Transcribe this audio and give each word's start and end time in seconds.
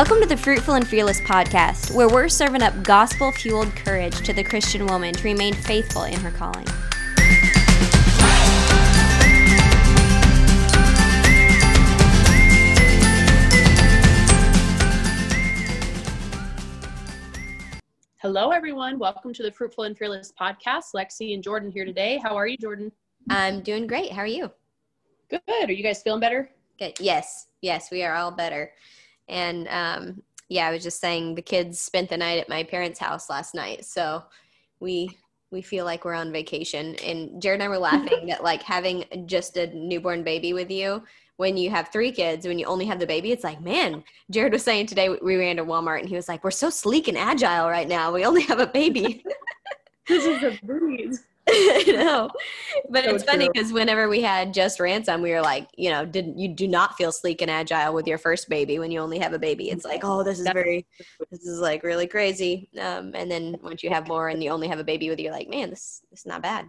Welcome 0.00 0.22
to 0.22 0.26
the 0.26 0.36
Fruitful 0.38 0.72
and 0.72 0.88
Fearless 0.88 1.20
podcast, 1.20 1.94
where 1.94 2.08
we're 2.08 2.30
serving 2.30 2.62
up 2.62 2.82
gospel 2.82 3.30
fueled 3.32 3.76
courage 3.76 4.18
to 4.22 4.32
the 4.32 4.42
Christian 4.42 4.86
woman 4.86 5.12
to 5.12 5.22
remain 5.22 5.52
faithful 5.52 6.04
in 6.04 6.18
her 6.20 6.30
calling. 6.30 6.64
Hello, 18.22 18.52
everyone. 18.52 18.98
Welcome 18.98 19.34
to 19.34 19.42
the 19.42 19.52
Fruitful 19.52 19.84
and 19.84 19.98
Fearless 19.98 20.32
podcast. 20.32 20.94
Lexi 20.94 21.34
and 21.34 21.42
Jordan 21.42 21.70
here 21.70 21.84
today. 21.84 22.16
How 22.16 22.34
are 22.36 22.46
you, 22.46 22.56
Jordan? 22.56 22.90
I'm 23.28 23.60
doing 23.60 23.86
great. 23.86 24.12
How 24.12 24.22
are 24.22 24.26
you? 24.26 24.50
Good. 25.28 25.42
Are 25.46 25.70
you 25.70 25.82
guys 25.82 26.02
feeling 26.02 26.20
better? 26.20 26.50
Good. 26.78 26.98
Yes. 27.00 27.48
Yes, 27.60 27.90
we 27.90 28.02
are 28.02 28.14
all 28.14 28.30
better. 28.30 28.72
And 29.30 29.66
um, 29.68 30.22
yeah, 30.48 30.66
I 30.66 30.72
was 30.72 30.82
just 30.82 31.00
saying 31.00 31.34
the 31.34 31.42
kids 31.42 31.80
spent 31.80 32.10
the 32.10 32.18
night 32.18 32.38
at 32.38 32.48
my 32.48 32.64
parents' 32.64 32.98
house 32.98 33.30
last 33.30 33.54
night, 33.54 33.84
so 33.86 34.24
we 34.80 35.16
we 35.50 35.62
feel 35.62 35.84
like 35.84 36.04
we're 36.04 36.14
on 36.14 36.30
vacation. 36.32 36.94
And 36.96 37.40
Jared 37.40 37.60
and 37.60 37.64
I 37.64 37.68
were 37.68 37.78
laughing 37.90 38.26
that 38.26 38.44
like 38.44 38.62
having 38.62 39.04
just 39.26 39.56
a 39.56 39.66
newborn 39.74 40.22
baby 40.22 40.52
with 40.52 40.70
you 40.70 41.02
when 41.40 41.56
you 41.56 41.70
have 41.70 41.88
three 41.88 42.12
kids, 42.12 42.46
when 42.46 42.58
you 42.58 42.66
only 42.66 42.84
have 42.84 42.98
the 42.98 43.06
baby, 43.06 43.32
it's 43.32 43.44
like, 43.44 43.62
man, 43.62 44.04
Jared 44.30 44.52
was 44.52 44.62
saying 44.62 44.84
today 44.84 45.08
we 45.08 45.36
ran 45.36 45.56
to 45.56 45.64
Walmart 45.64 46.00
and 46.00 46.08
he 46.08 46.14
was 46.14 46.28
like, 46.28 46.44
we're 46.44 46.50
so 46.50 46.68
sleek 46.68 47.08
and 47.08 47.16
agile 47.16 47.66
right 47.66 47.88
now. 47.88 48.12
We 48.12 48.26
only 48.26 48.42
have 48.42 48.60
a 48.60 48.66
baby. 48.66 49.24
this 50.06 50.26
is 50.26 50.42
a 50.42 50.60
breeze. 50.66 51.24
I 51.86 51.92
know. 51.92 52.30
But 52.88 53.04
so 53.04 53.14
it's 53.14 53.24
funny 53.24 53.48
because 53.52 53.72
whenever 53.72 54.08
we 54.08 54.20
had 54.20 54.54
just 54.54 54.80
ransom, 54.80 55.22
we 55.22 55.30
were 55.30 55.40
like, 55.40 55.68
you 55.76 55.90
know, 55.90 56.04
did 56.04 56.34
you 56.36 56.48
do 56.48 56.66
not 56.66 56.96
feel 56.96 57.12
sleek 57.12 57.40
and 57.42 57.50
agile 57.50 57.94
with 57.94 58.06
your 58.06 58.18
first 58.18 58.48
baby 58.48 58.78
when 58.78 58.90
you 58.90 59.00
only 59.00 59.18
have 59.18 59.32
a 59.32 59.38
baby? 59.38 59.70
It's 59.70 59.84
like, 59.84 60.00
oh, 60.02 60.24
this 60.24 60.40
is 60.40 60.48
very, 60.52 60.86
this 61.30 61.44
is 61.44 61.60
like 61.60 61.82
really 61.82 62.06
crazy. 62.06 62.68
Um, 62.80 63.12
and 63.14 63.30
then 63.30 63.56
once 63.62 63.82
you 63.82 63.90
have 63.90 64.08
more 64.08 64.28
and 64.28 64.42
you 64.42 64.50
only 64.50 64.66
have 64.68 64.78
a 64.78 64.84
baby 64.84 65.08
with 65.08 65.18
you, 65.18 65.24
you're 65.24 65.32
like, 65.32 65.48
man, 65.48 65.70
this, 65.70 66.02
this 66.10 66.20
is 66.20 66.26
not 66.26 66.42
bad. 66.42 66.68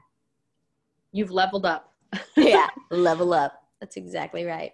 You've 1.12 1.32
leveled 1.32 1.66
up. 1.66 1.94
yeah, 2.38 2.68
level 2.90 3.34
up. 3.34 3.64
That's 3.80 3.98
exactly 3.98 4.46
right. 4.46 4.74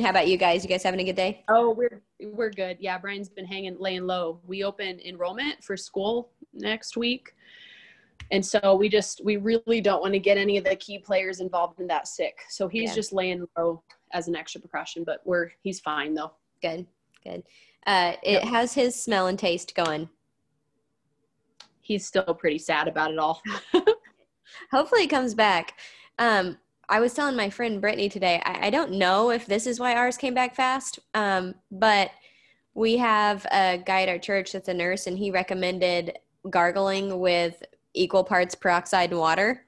How 0.00 0.10
about 0.10 0.28
you 0.28 0.36
guys? 0.36 0.62
You 0.62 0.68
guys 0.68 0.82
having 0.82 1.00
a 1.00 1.04
good 1.04 1.16
day? 1.16 1.44
Oh, 1.48 1.70
we're 1.70 2.02
we're 2.20 2.50
good. 2.50 2.76
Yeah, 2.80 2.98
Brian's 2.98 3.28
been 3.28 3.46
hanging, 3.46 3.76
laying 3.78 4.06
low. 4.06 4.40
We 4.46 4.64
open 4.64 5.00
enrollment 5.00 5.62
for 5.62 5.76
school 5.76 6.30
next 6.52 6.96
week 6.96 7.34
and 8.30 8.44
so 8.44 8.74
we 8.74 8.88
just 8.88 9.20
we 9.24 9.36
really 9.36 9.80
don't 9.80 10.00
want 10.00 10.12
to 10.14 10.18
get 10.18 10.38
any 10.38 10.56
of 10.56 10.64
the 10.64 10.76
key 10.76 10.98
players 10.98 11.40
involved 11.40 11.80
in 11.80 11.86
that 11.88 12.08
sick. 12.08 12.38
So 12.48 12.68
he's 12.68 12.90
yeah. 12.90 12.94
just 12.94 13.12
laying 13.12 13.46
low 13.56 13.82
as 14.12 14.28
an 14.28 14.36
extra 14.36 14.60
precaution 14.60 15.04
but 15.04 15.20
we're 15.24 15.50
he's 15.62 15.80
fine 15.80 16.14
though. 16.14 16.32
Good 16.62 16.86
good. 17.24 17.42
Uh 17.86 18.14
it 18.22 18.32
yep. 18.32 18.42
has 18.44 18.74
his 18.74 19.00
smell 19.00 19.26
and 19.26 19.38
taste 19.38 19.74
going? 19.74 20.08
He's 21.80 22.06
still 22.06 22.34
pretty 22.34 22.58
sad 22.58 22.88
about 22.88 23.10
it 23.10 23.18
all. 23.18 23.42
Hopefully 24.70 25.02
it 25.02 25.10
comes 25.10 25.34
back. 25.34 25.78
Um 26.18 26.58
i 26.86 27.00
was 27.00 27.14
telling 27.14 27.34
my 27.34 27.48
friend 27.48 27.80
brittany 27.80 28.10
today 28.10 28.42
I, 28.44 28.66
I 28.66 28.70
don't 28.70 28.92
know 28.92 29.30
if 29.30 29.46
this 29.46 29.66
is 29.66 29.80
why 29.80 29.94
ours 29.94 30.18
came 30.18 30.34
back 30.34 30.54
fast 30.54 30.98
um 31.14 31.54
but 31.70 32.10
we 32.74 32.98
have 32.98 33.46
a 33.46 33.78
guy 33.78 34.02
at 34.02 34.10
our 34.10 34.18
church 34.18 34.52
that's 34.52 34.68
a 34.68 34.74
nurse 34.74 35.06
and 35.06 35.16
he 35.16 35.30
recommended 35.30 36.18
gargling 36.50 37.20
with 37.20 37.62
equal 37.94 38.24
parts 38.24 38.54
peroxide 38.54 39.10
and 39.10 39.20
water. 39.20 39.64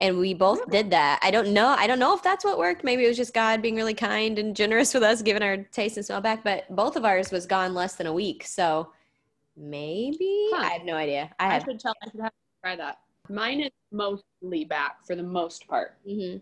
And 0.00 0.18
we 0.18 0.32
both 0.32 0.70
did 0.70 0.90
that. 0.90 1.18
I 1.22 1.30
don't 1.32 1.52
know 1.52 1.68
i 1.76 1.88
don't 1.88 1.98
know 1.98 2.14
if 2.14 2.22
that's 2.22 2.44
what 2.44 2.58
worked. 2.58 2.84
Maybe 2.84 3.04
it 3.04 3.08
was 3.08 3.16
just 3.16 3.34
god 3.34 3.62
being 3.62 3.76
really 3.76 3.94
kind 3.94 4.38
and 4.38 4.54
generous 4.54 4.94
with 4.94 5.02
us 5.02 5.22
giving 5.22 5.42
our 5.42 5.56
taste 5.56 5.96
and 5.96 6.06
smell 6.06 6.20
back. 6.20 6.44
But 6.44 6.64
both 6.74 6.96
of 6.96 7.04
ours 7.04 7.30
was 7.30 7.46
gone 7.46 7.74
less 7.74 7.96
than 7.96 8.06
a 8.06 8.12
week. 8.12 8.44
So 8.46 8.90
maybe 9.56 10.48
huh. 10.52 10.66
i 10.66 10.72
have 10.72 10.84
no 10.84 10.94
idea. 10.94 11.30
I, 11.38 11.56
I 11.56 11.58
should 11.64 11.80
tell 11.80 11.94
i 12.02 12.10
should 12.10 12.20
have 12.20 12.30
to 12.30 12.60
try 12.62 12.76
that. 12.76 12.98
Mine 13.28 13.60
is 13.60 13.70
mostly 13.92 14.64
back 14.64 15.04
for 15.04 15.16
the 15.16 15.22
most 15.22 15.66
part. 15.66 15.96
Mm-hmm. 16.08 16.38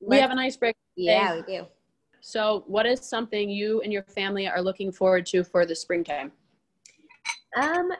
we 0.00 0.18
have 0.18 0.30
an 0.30 0.36
nice 0.36 0.56
break 0.56 0.76
yeah 0.96 1.36
we 1.36 1.42
do. 1.42 1.66
So 2.20 2.64
what 2.66 2.86
is 2.86 3.00
something 3.00 3.48
you 3.48 3.80
and 3.80 3.92
your 3.92 4.02
family 4.04 4.46
are 4.46 4.62
looking 4.62 4.92
forward 4.92 5.26
to 5.26 5.42
for 5.42 5.66
the 5.66 5.74
springtime? 5.74 6.30
Um 7.60 7.90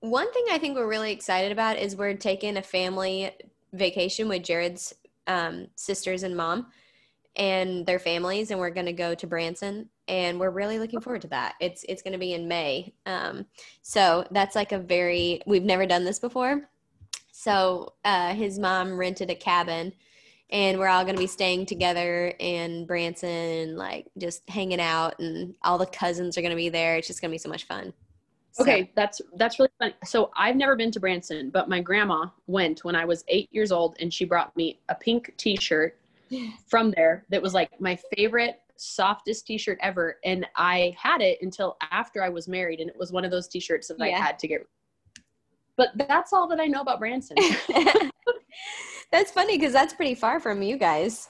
one 0.00 0.32
thing 0.32 0.44
I 0.50 0.58
think 0.58 0.76
we're 0.76 0.88
really 0.88 1.12
excited 1.12 1.52
about 1.52 1.78
is 1.78 1.96
we're 1.96 2.14
taking 2.14 2.56
a 2.56 2.62
family 2.62 3.30
vacation 3.72 4.28
with 4.28 4.42
Jared's 4.42 4.94
um, 5.26 5.68
sisters 5.74 6.22
and 6.22 6.36
mom 6.36 6.66
and 7.36 7.84
their 7.84 7.98
families, 7.98 8.50
and 8.50 8.58
we're 8.58 8.70
going 8.70 8.86
to 8.86 8.92
go 8.92 9.14
to 9.14 9.26
Branson, 9.26 9.88
and 10.08 10.40
we're 10.40 10.50
really 10.50 10.78
looking 10.78 11.00
forward 11.00 11.22
to 11.22 11.28
that. 11.28 11.54
It's 11.60 11.84
it's 11.88 12.02
going 12.02 12.12
to 12.12 12.18
be 12.18 12.32
in 12.32 12.48
May, 12.48 12.94
um, 13.04 13.46
so 13.82 14.26
that's 14.30 14.56
like 14.56 14.72
a 14.72 14.78
very 14.78 15.42
we've 15.46 15.64
never 15.64 15.86
done 15.86 16.04
this 16.04 16.18
before. 16.18 16.68
So 17.32 17.94
uh, 18.04 18.34
his 18.34 18.58
mom 18.58 18.98
rented 18.98 19.30
a 19.30 19.34
cabin, 19.34 19.92
and 20.50 20.78
we're 20.78 20.88
all 20.88 21.04
going 21.04 21.16
to 21.16 21.20
be 21.20 21.26
staying 21.26 21.66
together 21.66 22.32
in 22.38 22.86
Branson, 22.86 23.76
like 23.76 24.06
just 24.16 24.48
hanging 24.48 24.80
out, 24.80 25.18
and 25.18 25.54
all 25.62 25.78
the 25.78 25.86
cousins 25.86 26.38
are 26.38 26.42
going 26.42 26.50
to 26.50 26.56
be 26.56 26.70
there. 26.70 26.96
It's 26.96 27.06
just 27.06 27.20
going 27.20 27.30
to 27.30 27.34
be 27.34 27.38
so 27.38 27.50
much 27.50 27.64
fun. 27.64 27.92
Okay, 28.58 28.84
so. 28.84 28.88
that's 28.94 29.20
that's 29.36 29.58
really 29.58 29.70
funny. 29.78 29.94
So 30.04 30.30
I've 30.36 30.56
never 30.56 30.76
been 30.76 30.90
to 30.92 31.00
Branson, 31.00 31.50
but 31.50 31.68
my 31.68 31.80
grandma 31.80 32.26
went 32.46 32.84
when 32.84 32.94
I 32.94 33.04
was 33.04 33.24
eight 33.28 33.48
years 33.52 33.72
old, 33.72 33.96
and 34.00 34.12
she 34.12 34.24
brought 34.24 34.56
me 34.56 34.80
a 34.88 34.94
pink 34.94 35.34
T-shirt 35.36 35.98
from 36.66 36.90
there 36.92 37.24
that 37.28 37.40
was 37.40 37.54
like 37.54 37.80
my 37.80 37.98
favorite, 38.16 38.60
softest 38.76 39.46
T-shirt 39.46 39.78
ever, 39.82 40.16
and 40.24 40.46
I 40.56 40.94
had 40.98 41.20
it 41.20 41.38
until 41.42 41.76
after 41.90 42.22
I 42.22 42.28
was 42.28 42.48
married, 42.48 42.80
and 42.80 42.88
it 42.88 42.96
was 42.96 43.12
one 43.12 43.24
of 43.24 43.30
those 43.30 43.48
T-shirts 43.48 43.88
that 43.88 43.98
yeah. 43.98 44.06
I 44.06 44.18
had 44.18 44.38
to 44.40 44.48
get. 44.48 44.66
But 45.76 45.90
that's 46.08 46.32
all 46.32 46.48
that 46.48 46.60
I 46.60 46.66
know 46.66 46.80
about 46.80 46.98
Branson. 46.98 47.36
that's 49.12 49.30
funny 49.30 49.58
because 49.58 49.74
that's 49.74 49.92
pretty 49.92 50.14
far 50.14 50.40
from 50.40 50.62
you 50.62 50.78
guys. 50.78 51.28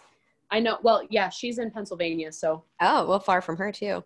I 0.50 0.60
know. 0.60 0.78
Well, 0.82 1.03
yeah, 1.10 1.28
she's 1.28 1.59
in 1.59 1.72
Pennsylvania, 1.72 2.31
so. 2.31 2.62
Oh 2.81 3.06
well, 3.06 3.19
far 3.19 3.41
from 3.41 3.56
her 3.56 3.72
too. 3.72 4.04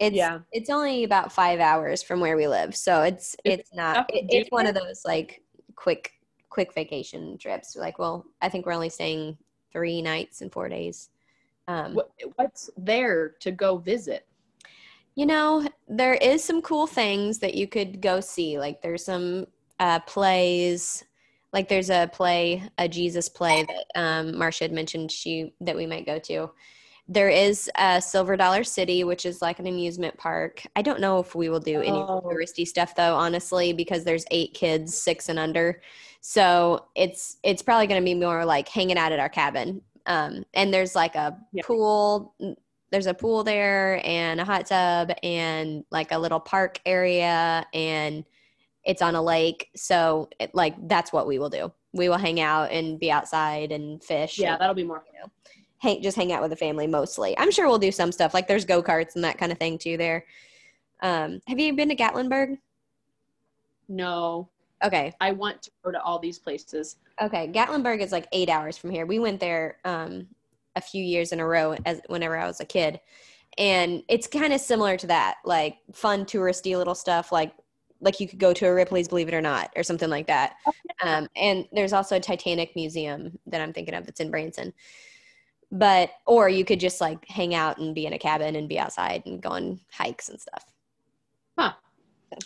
It's 0.00 0.16
yeah. 0.16 0.38
it's 0.50 0.70
only 0.70 1.04
about 1.04 1.30
five 1.30 1.60
hours 1.60 2.02
from 2.02 2.20
where 2.20 2.36
we 2.36 2.48
live, 2.48 2.74
so 2.74 3.02
it's 3.02 3.36
it's 3.44 3.72
not 3.74 4.08
it, 4.08 4.24
it's 4.30 4.50
one 4.50 4.66
of 4.66 4.74
those 4.74 5.02
like 5.04 5.42
quick 5.76 6.14
quick 6.48 6.72
vacation 6.74 7.36
trips. 7.36 7.76
Like, 7.76 7.98
well, 7.98 8.24
I 8.40 8.48
think 8.48 8.64
we're 8.64 8.72
only 8.72 8.88
staying 8.88 9.36
three 9.72 10.00
nights 10.00 10.40
and 10.40 10.50
four 10.50 10.70
days. 10.70 11.10
Um, 11.68 11.94
what, 11.94 12.10
what's 12.36 12.70
there 12.78 13.34
to 13.40 13.52
go 13.52 13.76
visit? 13.76 14.26
You 15.16 15.26
know, 15.26 15.68
there 15.86 16.14
is 16.14 16.42
some 16.42 16.62
cool 16.62 16.86
things 16.86 17.38
that 17.40 17.54
you 17.54 17.68
could 17.68 18.00
go 18.00 18.20
see. 18.20 18.58
Like, 18.58 18.80
there's 18.80 19.04
some 19.04 19.46
uh, 19.78 20.00
plays. 20.00 21.04
Like, 21.52 21.68
there's 21.68 21.90
a 21.90 22.08
play, 22.12 22.62
a 22.78 22.88
Jesus 22.88 23.28
play 23.28 23.66
that 23.66 24.00
um, 24.00 24.38
Marcia 24.38 24.64
had 24.64 24.72
mentioned 24.72 25.12
she 25.12 25.52
that 25.60 25.76
we 25.76 25.84
might 25.84 26.06
go 26.06 26.18
to 26.20 26.50
there 27.10 27.28
is 27.28 27.68
a 27.76 28.00
Silver 28.00 28.36
Dollar 28.36 28.62
City, 28.62 29.02
which 29.02 29.26
is 29.26 29.42
like 29.42 29.58
an 29.58 29.66
amusement 29.66 30.16
park. 30.16 30.62
I 30.76 30.82
don't 30.82 31.00
know 31.00 31.18
if 31.18 31.34
we 31.34 31.48
will 31.48 31.58
do 31.58 31.80
any 31.80 31.90
oh. 31.90 32.22
touristy 32.24 32.64
stuff 32.66 32.94
though, 32.94 33.16
honestly, 33.16 33.72
because 33.72 34.04
there's 34.04 34.24
eight 34.30 34.54
kids, 34.54 34.96
six 34.96 35.28
and 35.28 35.36
under. 35.36 35.82
So 36.20 36.86
it's 36.94 37.38
it's 37.42 37.62
probably 37.62 37.88
going 37.88 38.00
to 38.00 38.04
be 38.04 38.14
more 38.14 38.44
like 38.44 38.68
hanging 38.68 38.96
out 38.96 39.10
at 39.10 39.18
our 39.18 39.28
cabin. 39.28 39.82
Um, 40.06 40.44
and 40.54 40.72
there's 40.72 40.94
like 40.94 41.16
a 41.16 41.36
yeah. 41.52 41.64
pool. 41.66 42.32
There's 42.92 43.06
a 43.06 43.14
pool 43.14 43.42
there 43.42 44.00
and 44.04 44.40
a 44.40 44.44
hot 44.44 44.66
tub 44.66 45.10
and 45.24 45.84
like 45.90 46.12
a 46.12 46.18
little 46.18 46.40
park 46.40 46.80
area 46.86 47.66
and 47.74 48.24
it's 48.84 49.02
on 49.02 49.16
a 49.16 49.22
lake. 49.22 49.68
So 49.74 50.28
it, 50.38 50.54
like 50.54 50.76
that's 50.86 51.12
what 51.12 51.26
we 51.26 51.40
will 51.40 51.50
do. 51.50 51.72
We 51.92 52.08
will 52.08 52.18
hang 52.18 52.38
out 52.38 52.70
and 52.70 53.00
be 53.00 53.10
outside 53.10 53.72
and 53.72 54.02
fish. 54.02 54.38
Yeah, 54.38 54.52
and, 54.52 54.60
that'll 54.60 54.76
be 54.76 54.84
more. 54.84 55.04
You 55.12 55.20
know, 55.20 55.32
hang 55.80 56.02
just 56.02 56.16
hang 56.16 56.32
out 56.32 56.42
with 56.42 56.50
the 56.50 56.56
family 56.56 56.86
mostly. 56.86 57.36
I'm 57.38 57.50
sure 57.50 57.66
we'll 57.66 57.78
do 57.78 57.90
some 57.90 58.12
stuff 58.12 58.32
like 58.32 58.46
there's 58.46 58.64
go 58.64 58.82
karts 58.82 59.14
and 59.16 59.24
that 59.24 59.38
kind 59.38 59.50
of 59.50 59.58
thing 59.58 59.78
too 59.78 59.96
there. 59.96 60.24
Um, 61.02 61.40
have 61.48 61.58
you 61.58 61.74
been 61.74 61.88
to 61.88 61.96
Gatlinburg? 61.96 62.58
No. 63.88 64.48
Okay. 64.84 65.12
I 65.20 65.32
want 65.32 65.62
to 65.62 65.70
go 65.82 65.90
to 65.90 66.00
all 66.02 66.18
these 66.18 66.38
places. 66.38 66.96
Okay, 67.20 67.48
Gatlinburg 67.48 68.00
is 68.00 68.12
like 68.12 68.28
eight 68.32 68.48
hours 68.48 68.78
from 68.78 68.90
here. 68.90 69.04
We 69.04 69.18
went 69.18 69.40
there 69.40 69.78
um, 69.84 70.26
a 70.76 70.80
few 70.80 71.02
years 71.02 71.32
in 71.32 71.40
a 71.40 71.46
row 71.46 71.74
as 71.84 72.00
whenever 72.06 72.38
I 72.38 72.46
was 72.46 72.60
a 72.60 72.64
kid, 72.64 73.00
and 73.58 74.02
it's 74.08 74.26
kind 74.26 74.54
of 74.54 74.60
similar 74.60 74.96
to 74.96 75.06
that, 75.08 75.36
like 75.44 75.78
fun 75.92 76.24
touristy 76.24 76.78
little 76.78 76.94
stuff, 76.94 77.30
like 77.32 77.52
like 78.00 78.20
you 78.20 78.26
could 78.26 78.38
go 78.38 78.54
to 78.54 78.66
a 78.66 78.72
Ripley's 78.72 79.08
Believe 79.08 79.28
It 79.28 79.34
or 79.34 79.42
Not 79.42 79.70
or 79.76 79.82
something 79.82 80.08
like 80.08 80.26
that. 80.28 80.54
Um, 81.02 81.28
and 81.36 81.66
there's 81.72 81.92
also 81.92 82.16
a 82.16 82.20
Titanic 82.20 82.74
museum 82.74 83.38
that 83.46 83.60
I'm 83.60 83.74
thinking 83.74 83.94
of 83.94 84.06
that's 84.06 84.20
in 84.20 84.30
Branson 84.30 84.72
but 85.72 86.10
or 86.26 86.48
you 86.48 86.64
could 86.64 86.80
just 86.80 87.00
like 87.00 87.24
hang 87.26 87.54
out 87.54 87.78
and 87.78 87.94
be 87.94 88.06
in 88.06 88.12
a 88.12 88.18
cabin 88.18 88.56
and 88.56 88.68
be 88.68 88.78
outside 88.78 89.22
and 89.26 89.42
go 89.42 89.50
on 89.50 89.78
hikes 89.92 90.28
and 90.28 90.40
stuff 90.40 90.64
huh 91.58 91.72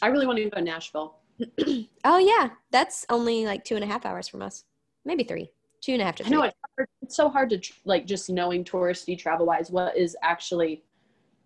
i 0.02 0.08
really 0.08 0.26
want 0.26 0.36
to 0.36 0.44
go 0.44 0.56
to 0.56 0.62
nashville 0.62 1.18
oh 2.04 2.18
yeah 2.18 2.50
that's 2.70 3.06
only 3.08 3.46
like 3.46 3.64
two 3.64 3.74
and 3.74 3.84
a 3.84 3.86
half 3.86 4.06
hours 4.06 4.28
from 4.28 4.42
us 4.42 4.64
maybe 5.04 5.24
three 5.24 5.50
two 5.84 5.92
and 5.92 6.00
a 6.00 6.04
half 6.04 6.16
to 6.16 6.24
three. 6.24 6.34
I 6.34 6.38
know 6.38 6.44
it's, 6.44 6.56
hard, 6.76 6.88
it's 7.02 7.16
so 7.16 7.28
hard 7.28 7.50
to 7.50 7.60
like 7.84 8.06
just 8.06 8.30
knowing 8.30 8.64
touristy 8.64 9.18
travel 9.18 9.46
wise 9.46 9.70
what 9.70 9.96
is 9.96 10.16
actually 10.22 10.82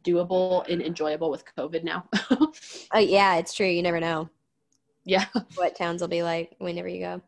doable 0.04 0.64
and 0.68 0.80
enjoyable 0.80 1.30
with 1.30 1.44
COVID 1.56 1.84
now. 1.84 2.04
Oh 2.94 2.98
yeah, 2.98 3.36
it's 3.36 3.52
true. 3.52 3.66
You 3.66 3.82
never 3.82 4.00
know 4.00 4.30
yeah. 5.04 5.26
what 5.56 5.76
towns 5.76 6.00
will 6.00 6.08
be 6.08 6.22
like 6.22 6.54
whenever 6.58 6.88
you 6.88 7.00
go. 7.00 7.22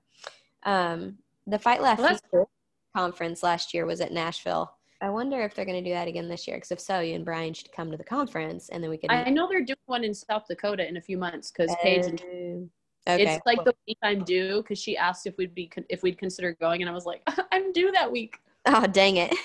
Um, 0.62 1.18
the 1.46 1.58
Fight 1.58 1.82
Laugh 1.82 1.98
Well, 1.98 2.08
that's 2.08 2.22
cool. 2.30 2.48
Conference 2.94 3.42
last 3.42 3.72
year 3.74 3.86
was 3.86 4.00
at 4.00 4.12
Nashville. 4.12 4.72
I 5.02 5.08
wonder 5.08 5.40
if 5.42 5.54
they're 5.54 5.64
going 5.64 5.82
to 5.82 5.88
do 5.88 5.94
that 5.94 6.08
again 6.08 6.28
this 6.28 6.46
year. 6.46 6.56
Because 6.58 6.72
if 6.72 6.80
so, 6.80 7.00
you 7.00 7.14
and 7.14 7.24
Brian 7.24 7.54
should 7.54 7.72
come 7.72 7.90
to 7.90 7.96
the 7.96 8.04
conference, 8.04 8.68
and 8.68 8.82
then 8.82 8.90
we 8.90 8.98
could. 8.98 9.10
I 9.10 9.30
know 9.30 9.48
they're 9.48 9.64
doing 9.64 9.76
one 9.86 10.04
in 10.04 10.12
South 10.12 10.44
Dakota 10.48 10.86
in 10.86 10.98
a 10.98 11.00
few 11.00 11.16
months 11.16 11.50
because 11.50 11.70
oh, 11.70 11.82
Paige 11.82 12.06
and 12.06 12.70
Oh, 13.06 13.14
okay. 13.14 13.34
it's 13.34 13.46
like 13.46 13.64
the 13.64 13.74
week 13.86 13.98
I'm 14.02 14.24
due 14.24 14.62
because 14.62 14.78
she 14.78 14.96
asked 14.96 15.26
if 15.26 15.36
we'd 15.38 15.54
be 15.54 15.70
if 15.88 16.02
we'd 16.02 16.18
consider 16.18 16.52
going 16.60 16.82
and 16.82 16.90
I 16.90 16.92
was 16.92 17.06
like 17.06 17.22
I'm 17.52 17.72
due 17.72 17.90
that 17.92 18.10
week. 18.10 18.38
Oh 18.66 18.86
dang 18.86 19.16
it! 19.16 19.34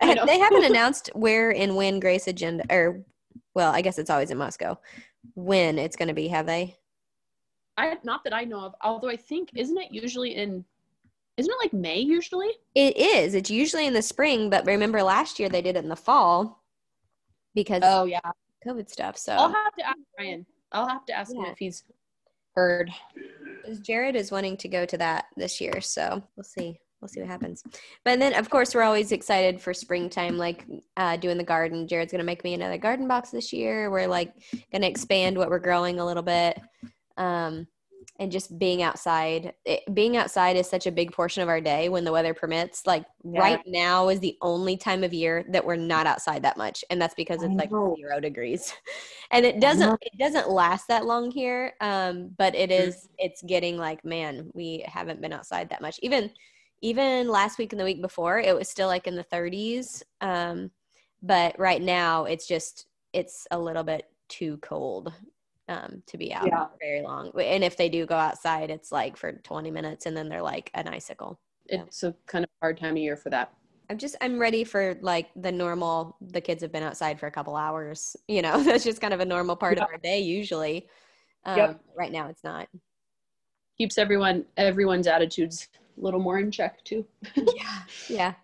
They 0.00 0.38
haven't 0.38 0.64
announced 0.70 1.10
where 1.14 1.52
and 1.52 1.74
when 1.74 1.98
Grace 1.98 2.28
Agenda, 2.28 2.64
or 2.70 3.04
well, 3.52 3.72
I 3.72 3.82
guess 3.82 3.98
it's 3.98 4.08
always 4.08 4.30
in 4.30 4.38
Moscow. 4.38 4.78
When 5.34 5.76
it's 5.76 5.96
going 5.96 6.06
to 6.06 6.14
be, 6.14 6.28
have 6.28 6.46
they? 6.46 6.76
I 7.76 7.96
not 8.04 8.22
that 8.24 8.32
I 8.32 8.44
know 8.44 8.60
of. 8.60 8.74
Although 8.80 9.08
I 9.08 9.16
think 9.16 9.50
isn't 9.56 9.76
it 9.76 9.88
usually 9.90 10.36
in 10.36 10.64
isn't 11.40 11.52
it 11.52 11.58
like 11.60 11.72
May 11.72 12.00
usually? 12.00 12.50
It 12.74 12.96
is. 12.96 13.34
It's 13.34 13.50
usually 13.50 13.86
in 13.86 13.94
the 13.94 14.02
spring, 14.02 14.50
but 14.50 14.66
remember 14.66 15.02
last 15.02 15.38
year 15.38 15.48
they 15.48 15.62
did 15.62 15.76
it 15.76 15.82
in 15.82 15.88
the 15.88 15.96
fall 15.96 16.62
because 17.54 17.82
Oh 17.84 18.04
yeah. 18.04 18.20
COVID 18.66 18.88
stuff. 18.90 19.16
So 19.16 19.32
I'll 19.32 19.52
have 19.52 19.74
to 19.78 19.86
ask 19.86 19.98
Ryan. 20.18 20.46
I'll 20.72 20.88
have 20.88 21.04
to 21.06 21.12
ask 21.12 21.34
him 21.34 21.44
if 21.46 21.58
he's 21.58 21.82
heard. 22.54 22.92
Jared 23.82 24.16
is 24.16 24.30
wanting 24.30 24.56
to 24.58 24.68
go 24.68 24.84
to 24.84 24.98
that 24.98 25.26
this 25.36 25.60
year, 25.60 25.80
so 25.80 26.22
we'll 26.36 26.44
see. 26.44 26.78
We'll 27.00 27.08
see 27.08 27.20
what 27.20 27.30
happens. 27.30 27.62
But 28.04 28.18
then, 28.18 28.34
of 28.34 28.50
course, 28.50 28.74
we're 28.74 28.82
always 28.82 29.10
excited 29.12 29.60
for 29.60 29.72
springtime, 29.72 30.36
like 30.36 30.66
uh, 30.98 31.16
doing 31.16 31.38
the 31.38 31.44
garden. 31.44 31.88
Jared's 31.88 32.12
gonna 32.12 32.24
make 32.24 32.44
me 32.44 32.52
another 32.52 32.76
garden 32.76 33.08
box 33.08 33.30
this 33.30 33.52
year. 33.52 33.90
We're 33.90 34.06
like 34.06 34.34
gonna 34.70 34.86
expand 34.86 35.38
what 35.38 35.48
we're 35.48 35.58
growing 35.58 35.98
a 35.98 36.04
little 36.04 36.22
bit, 36.22 36.60
um, 37.16 37.66
and 38.20 38.30
just 38.30 38.56
being 38.58 38.82
outside. 38.82 39.54
It, 39.64 39.80
being 39.94 40.16
outside 40.18 40.56
is 40.56 40.68
such 40.68 40.86
a 40.86 40.92
big 40.92 41.10
portion 41.10 41.42
of 41.42 41.48
our 41.48 41.60
day 41.60 41.88
when 41.88 42.04
the 42.04 42.12
weather 42.12 42.34
permits. 42.34 42.86
Like 42.86 43.04
Yeah. 43.24 43.40
right 43.40 43.60
now 43.66 44.10
is 44.10 44.20
the 44.20 44.36
only 44.42 44.76
time 44.76 45.02
of 45.02 45.14
year 45.14 45.44
that 45.48 45.64
we're 45.64 45.76
not 45.76 46.06
outside 46.06 46.42
that 46.42 46.58
much, 46.58 46.84
and 46.90 47.00
that's 47.00 47.14
because 47.14 47.42
it's 47.42 47.56
like 47.58 47.70
zero 47.96 48.20
degrees, 48.20 48.72
and 49.32 49.46
it 49.46 49.58
doesn't 49.58 49.98
it 50.02 50.18
doesn't 50.18 50.50
last 50.50 50.86
that 50.88 51.06
long 51.06 51.30
here. 51.30 51.72
Um, 51.80 52.30
but 52.36 52.54
it 52.54 52.70
is 52.70 53.08
it's 53.18 53.42
getting 53.42 53.78
like 53.78 54.04
man, 54.04 54.50
we 54.52 54.84
haven't 54.86 55.22
been 55.22 55.32
outside 55.32 55.70
that 55.70 55.80
much. 55.80 55.98
Even 56.02 56.30
even 56.82 57.28
last 57.28 57.58
week 57.58 57.72
and 57.72 57.80
the 57.80 57.84
week 57.84 58.02
before, 58.02 58.38
it 58.38 58.54
was 58.54 58.68
still 58.68 58.88
like 58.88 59.06
in 59.06 59.16
the 59.16 59.24
30s. 59.24 60.02
Um, 60.20 60.70
but 61.22 61.58
right 61.58 61.80
now, 61.82 62.24
it's 62.24 62.46
just 62.46 62.86
it's 63.12 63.46
a 63.50 63.58
little 63.58 63.82
bit 63.82 64.04
too 64.28 64.58
cold 64.58 65.12
um, 65.70 66.02
to 66.06 66.18
be 66.18 66.34
out 66.34 66.46
Yeah. 66.46 66.66
very 66.80 67.00
long. 67.00 67.30
And 67.40 67.62
if 67.64 67.76
they 67.76 67.88
do 67.88 68.04
go 68.04 68.16
outside, 68.16 68.70
it's 68.70 68.90
like 68.92 69.16
for 69.16 69.32
20 69.32 69.70
minutes, 69.70 70.04
and 70.04 70.16
then 70.16 70.28
they're 70.28 70.42
like 70.42 70.70
an 70.74 70.88
icicle. 70.88 71.38
Yeah. 71.66 71.84
It's 71.84 72.02
a 72.02 72.14
kind 72.26 72.44
of 72.44 72.50
hard 72.60 72.76
time 72.78 72.92
of 72.92 72.98
year 72.98 73.16
for 73.16 73.30
that. 73.30 73.54
I'm 73.88 73.98
just 73.98 74.16
I'm 74.20 74.38
ready 74.38 74.64
for 74.64 74.96
like 75.00 75.30
the 75.36 75.50
normal. 75.52 76.16
The 76.20 76.40
kids 76.40 76.62
have 76.62 76.72
been 76.72 76.82
outside 76.82 77.18
for 77.18 77.26
a 77.26 77.30
couple 77.30 77.56
hours. 77.56 78.16
You 78.28 78.42
know, 78.42 78.62
that's 78.64 78.84
just 78.84 79.00
kind 79.00 79.14
of 79.14 79.20
a 79.20 79.24
normal 79.24 79.56
part 79.56 79.78
of 79.78 79.84
our 79.84 79.98
day 79.98 80.20
usually. 80.20 80.88
Um, 81.44 81.56
Yep. 81.56 81.80
Right 81.96 82.12
now, 82.12 82.28
it's 82.28 82.44
not. 82.44 82.68
Keeps 83.78 83.96
everyone 83.96 84.44
everyone's 84.56 85.06
attitudes 85.06 85.68
a 85.96 86.00
little 86.00 86.20
more 86.20 86.38
in 86.38 86.50
check 86.50 86.82
too. 86.84 87.06
yeah, 87.36 87.82
yeah. 88.08 88.34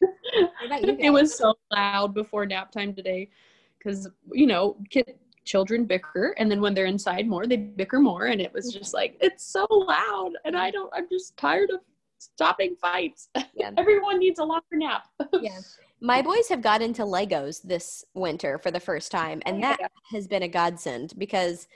it 0.70 1.12
was 1.12 1.34
so 1.36 1.54
loud 1.72 2.12
before 2.12 2.44
nap 2.44 2.70
time 2.70 2.94
today 2.94 3.30
because 3.78 4.08
you 4.32 4.46
know 4.46 4.76
kid, 4.90 5.14
children 5.46 5.84
bicker 5.86 6.34
and 6.38 6.50
then 6.50 6.60
when 6.60 6.74
they're 6.74 6.86
inside 6.86 7.26
more 7.26 7.46
they 7.46 7.56
bicker 7.56 8.00
more 8.00 8.26
and 8.26 8.40
it 8.40 8.52
was 8.52 8.72
just 8.72 8.92
like 8.92 9.16
it's 9.20 9.44
so 9.46 9.66
loud 9.70 10.32
and 10.44 10.56
i 10.56 10.70
don't 10.70 10.92
i'm 10.94 11.08
just 11.08 11.36
tired 11.36 11.70
of 11.70 11.80
stopping 12.18 12.76
fights 12.80 13.28
Yeah. 13.54 13.70
everyone 13.78 14.18
needs 14.18 14.38
a 14.38 14.44
longer 14.44 14.64
nap 14.72 15.06
yeah. 15.40 15.58
My 15.98 16.20
boys 16.20 16.46
have 16.50 16.60
got 16.60 16.82
into 16.82 17.02
Legos 17.04 17.62
this 17.62 18.04
winter 18.12 18.58
for 18.58 18.70
the 18.70 18.78
first 18.78 19.10
time, 19.10 19.40
and 19.46 19.62
that 19.62 19.78
has 20.12 20.26
been 20.28 20.42
a 20.42 20.48
godsend 20.48 21.14
because 21.16 21.68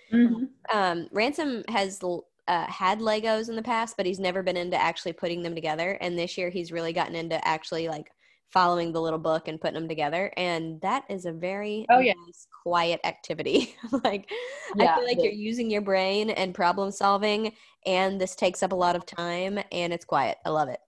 um, 0.70 1.08
Ransom 1.10 1.64
has 1.68 2.00
l- 2.02 2.26
uh, 2.46 2.66
had 2.66 2.98
Legos 3.00 3.48
in 3.48 3.56
the 3.56 3.62
past, 3.62 3.96
but 3.96 4.04
he's 4.04 4.18
never 4.20 4.42
been 4.42 4.58
into 4.58 4.76
actually 4.76 5.14
putting 5.14 5.42
them 5.42 5.54
together. 5.54 5.92
And 6.02 6.18
this 6.18 6.36
year, 6.36 6.50
he's 6.50 6.70
really 6.70 6.92
gotten 6.92 7.14
into 7.14 7.42
actually 7.48 7.88
like 7.88 8.10
following 8.52 8.92
the 8.92 9.00
little 9.00 9.18
book 9.18 9.48
and 9.48 9.60
putting 9.60 9.74
them 9.74 9.88
together, 9.88 10.32
and 10.36 10.80
that 10.80 11.04
is 11.08 11.24
a 11.26 11.32
very 11.32 11.86
Oh, 11.90 12.00
yeah. 12.00 12.12
nice, 12.26 12.46
quiet 12.62 13.00
activity. 13.04 13.76
like 14.04 14.30
I 14.78 14.86
feel 14.94 15.04
like 15.06 15.18
you're 15.22 15.32
using 15.32 15.70
your 15.70 15.82
brain 15.82 16.30
and 16.30 16.54
problem 16.54 16.90
solving, 16.90 17.52
and 17.86 18.20
this 18.20 18.34
takes 18.34 18.62
up 18.62 18.72
a 18.72 18.76
lot 18.76 18.96
of 18.96 19.06
time, 19.06 19.58
and 19.72 19.92
it's 19.92 20.04
quiet. 20.04 20.38
I 20.44 20.50
love 20.50 20.68
it. 20.68 20.80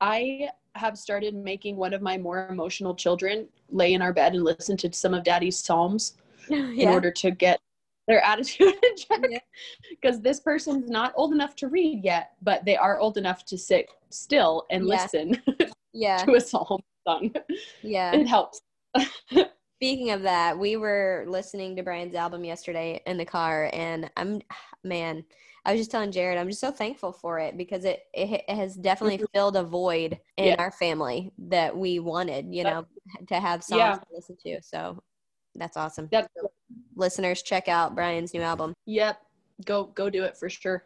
i 0.00 0.48
have 0.74 0.96
started 0.96 1.34
making 1.34 1.76
one 1.76 1.92
of 1.92 2.02
my 2.02 2.16
more 2.16 2.46
emotional 2.50 2.94
children 2.94 3.48
lay 3.70 3.94
in 3.94 4.02
our 4.02 4.12
bed 4.12 4.34
and 4.34 4.44
listen 4.44 4.76
to 4.76 4.92
some 4.92 5.12
of 5.12 5.24
daddy's 5.24 5.58
psalms 5.58 6.14
in 6.50 6.88
order 6.88 7.10
to 7.10 7.32
get 7.32 7.58
their 8.06 8.22
attitude 8.24 8.72
in 8.84 8.96
check 8.96 9.20
Yeah. 9.28 9.38
because 9.90 10.20
this 10.20 10.38
person's 10.40 10.88
not 10.88 11.12
old 11.16 11.32
enough 11.32 11.56
to 11.56 11.68
read 11.68 12.04
yet 12.04 12.32
but 12.42 12.64
they 12.64 12.76
are 12.76 12.98
old 13.00 13.16
enough 13.18 13.44
to 13.46 13.58
sit 13.58 13.88
still 14.10 14.66
and 14.70 14.86
Yeah. 14.86 15.02
listen 15.02 15.42
yeah. 15.92 16.18
to 16.18 16.34
a 16.34 16.40
psalm 16.40 16.80
sung 17.06 17.32
Yeah. 17.82 18.12
it 18.14 18.26
helps 18.26 18.60
Speaking 19.76 20.10
of 20.10 20.22
that, 20.22 20.58
we 20.58 20.76
were 20.76 21.24
listening 21.28 21.76
to 21.76 21.84
Brian's 21.84 22.16
album 22.16 22.44
yesterday 22.44 23.00
in 23.06 23.16
the 23.16 23.24
car, 23.24 23.70
and 23.72 24.10
I'm, 24.16 24.40
man, 24.82 25.24
I 25.64 25.70
was 25.70 25.80
just 25.80 25.92
telling 25.92 26.10
Jared, 26.10 26.36
I'm 26.36 26.48
just 26.48 26.60
so 26.60 26.72
thankful 26.72 27.12
for 27.12 27.38
it 27.38 27.56
because 27.56 27.84
it 27.84 28.00
it, 28.12 28.42
it 28.48 28.54
has 28.56 28.74
definitely 28.74 29.18
mm-hmm. 29.18 29.26
filled 29.32 29.54
a 29.54 29.62
void 29.62 30.18
in 30.36 30.46
Yeah. 30.46 30.56
our 30.58 30.72
family 30.72 31.30
that 31.38 31.76
we 31.76 32.00
wanted, 32.00 32.52
you 32.52 32.64
know, 32.64 32.86
to 33.28 33.38
have 33.38 33.62
songs 33.62 33.78
Yeah. 33.78 33.94
to 33.94 34.06
listen 34.12 34.36
to. 34.44 34.60
So 34.62 35.00
that's 35.54 35.76
awesome. 35.76 36.08
That's, 36.10 36.26
Listeners, 36.96 37.42
check 37.42 37.68
out 37.68 37.94
Brian's 37.94 38.34
new 38.34 38.42
album. 38.42 38.74
yep 38.86 39.20
go 39.64 39.84
go 39.94 40.08
do 40.10 40.24
it 40.24 40.36
for 40.36 40.48
sure 40.48 40.84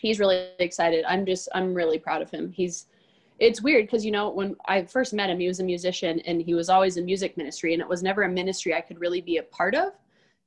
he's 0.00 0.18
really 0.18 0.48
excited 0.58 1.04
i'm 1.06 1.26
just 1.26 1.48
i'm 1.54 1.74
really 1.74 1.98
proud 1.98 2.22
of 2.22 2.30
him 2.30 2.50
he's 2.50 2.86
it's 3.38 3.62
weird 3.62 3.86
because 3.86 4.04
you 4.04 4.12
know 4.12 4.30
when 4.30 4.54
i 4.68 4.82
first 4.84 5.12
met 5.12 5.30
him 5.30 5.38
he 5.38 5.48
was 5.48 5.60
a 5.60 5.64
musician 5.64 6.20
and 6.20 6.40
he 6.40 6.54
was 6.54 6.68
always 6.68 6.96
in 6.96 7.04
music 7.04 7.36
ministry 7.36 7.72
and 7.72 7.82
it 7.82 7.88
was 7.88 8.02
never 8.02 8.22
a 8.22 8.28
ministry 8.28 8.74
i 8.74 8.80
could 8.80 9.00
really 9.00 9.20
be 9.20 9.38
a 9.38 9.42
part 9.44 9.74
of 9.74 9.92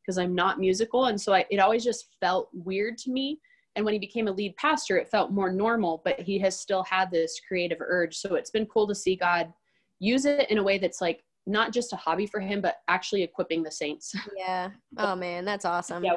because 0.02 0.18
i'm 0.18 0.34
not 0.34 0.60
musical 0.60 1.06
and 1.06 1.20
so 1.20 1.34
I, 1.34 1.46
it 1.50 1.60
always 1.60 1.84
just 1.84 2.16
felt 2.20 2.50
weird 2.54 2.98
to 3.00 3.12
me 3.12 3.40
and 3.76 3.84
when 3.86 3.94
he 3.94 4.00
became 4.00 4.28
a 4.28 4.32
lead 4.32 4.56
pastor 4.56 4.98
it 4.98 5.10
felt 5.10 5.32
more 5.32 5.52
normal 5.52 6.02
but 6.06 6.20
he 6.20 6.40
has 6.40 6.60
still 6.60 6.84
had 6.84 7.12
this 7.12 7.40
creative 7.48 7.80
urge 7.82 8.16
so 8.16 8.36
it's 8.36 8.52
been 8.52 8.66
cool 8.68 8.88
to 8.88 8.96
see 8.96 9.16
god 9.16 9.52
use 10.00 10.26
it 10.26 10.50
in 10.50 10.58
a 10.58 10.64
way 10.64 10.78
that's 10.78 11.02
like 11.02 11.24
not 11.46 11.74
just 11.74 11.94
a 11.94 11.98
hobby 11.98 12.26
for 12.26 12.40
him 12.40 12.62
but 12.62 12.78
actually 12.88 13.24
equipping 13.24 13.64
the 13.64 13.72
saints 13.72 14.14
Yeah. 14.38 14.70
Oh 14.98 15.16
man, 15.16 15.46
that's 15.46 15.66
awesome. 15.66 16.04
yeah 16.04 16.16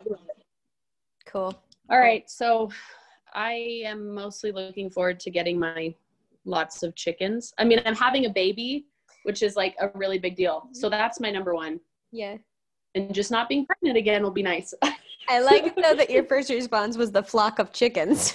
Cool. 1.26 1.54
All 1.90 1.99
right, 1.99 2.28
so 2.28 2.71
I 3.35 3.83
am 3.85 4.14
mostly 4.14 4.52
looking 4.52 4.90
forward 4.90 5.21
to 5.21 5.30
getting 5.30 5.59
my 5.59 5.94
lots 6.44 6.82
of 6.82 6.94
chickens. 6.94 7.52
I 7.59 7.64
mean, 7.64 7.80
I'm 7.85 7.94
having 7.94 8.26
a 8.26 8.30
baby, 8.30 8.87
which 9.25 9.42
is 9.42 9.56
like 9.56 9.75
a 9.80 9.90
really 9.94 10.18
big 10.18 10.37
deal. 10.37 10.61
Mm-hmm. 10.61 10.75
So 10.75 10.88
that's 10.88 11.20
my 11.20 11.30
number 11.30 11.54
one. 11.54 11.80
Yeah. 12.12 12.37
And 12.94 13.14
just 13.14 13.30
not 13.30 13.49
being 13.49 13.66
pregnant 13.66 13.97
again 13.97 14.23
will 14.23 14.30
be 14.30 14.42
nice. 14.42 14.75
I 15.28 15.40
like 15.40 15.75
though 15.76 15.94
that 15.94 16.11
your 16.11 16.25
first 16.25 16.50
response 16.50 16.97
was 16.97 17.12
the 17.12 17.23
flock 17.23 17.59
of 17.59 17.73
chickens. 17.73 18.35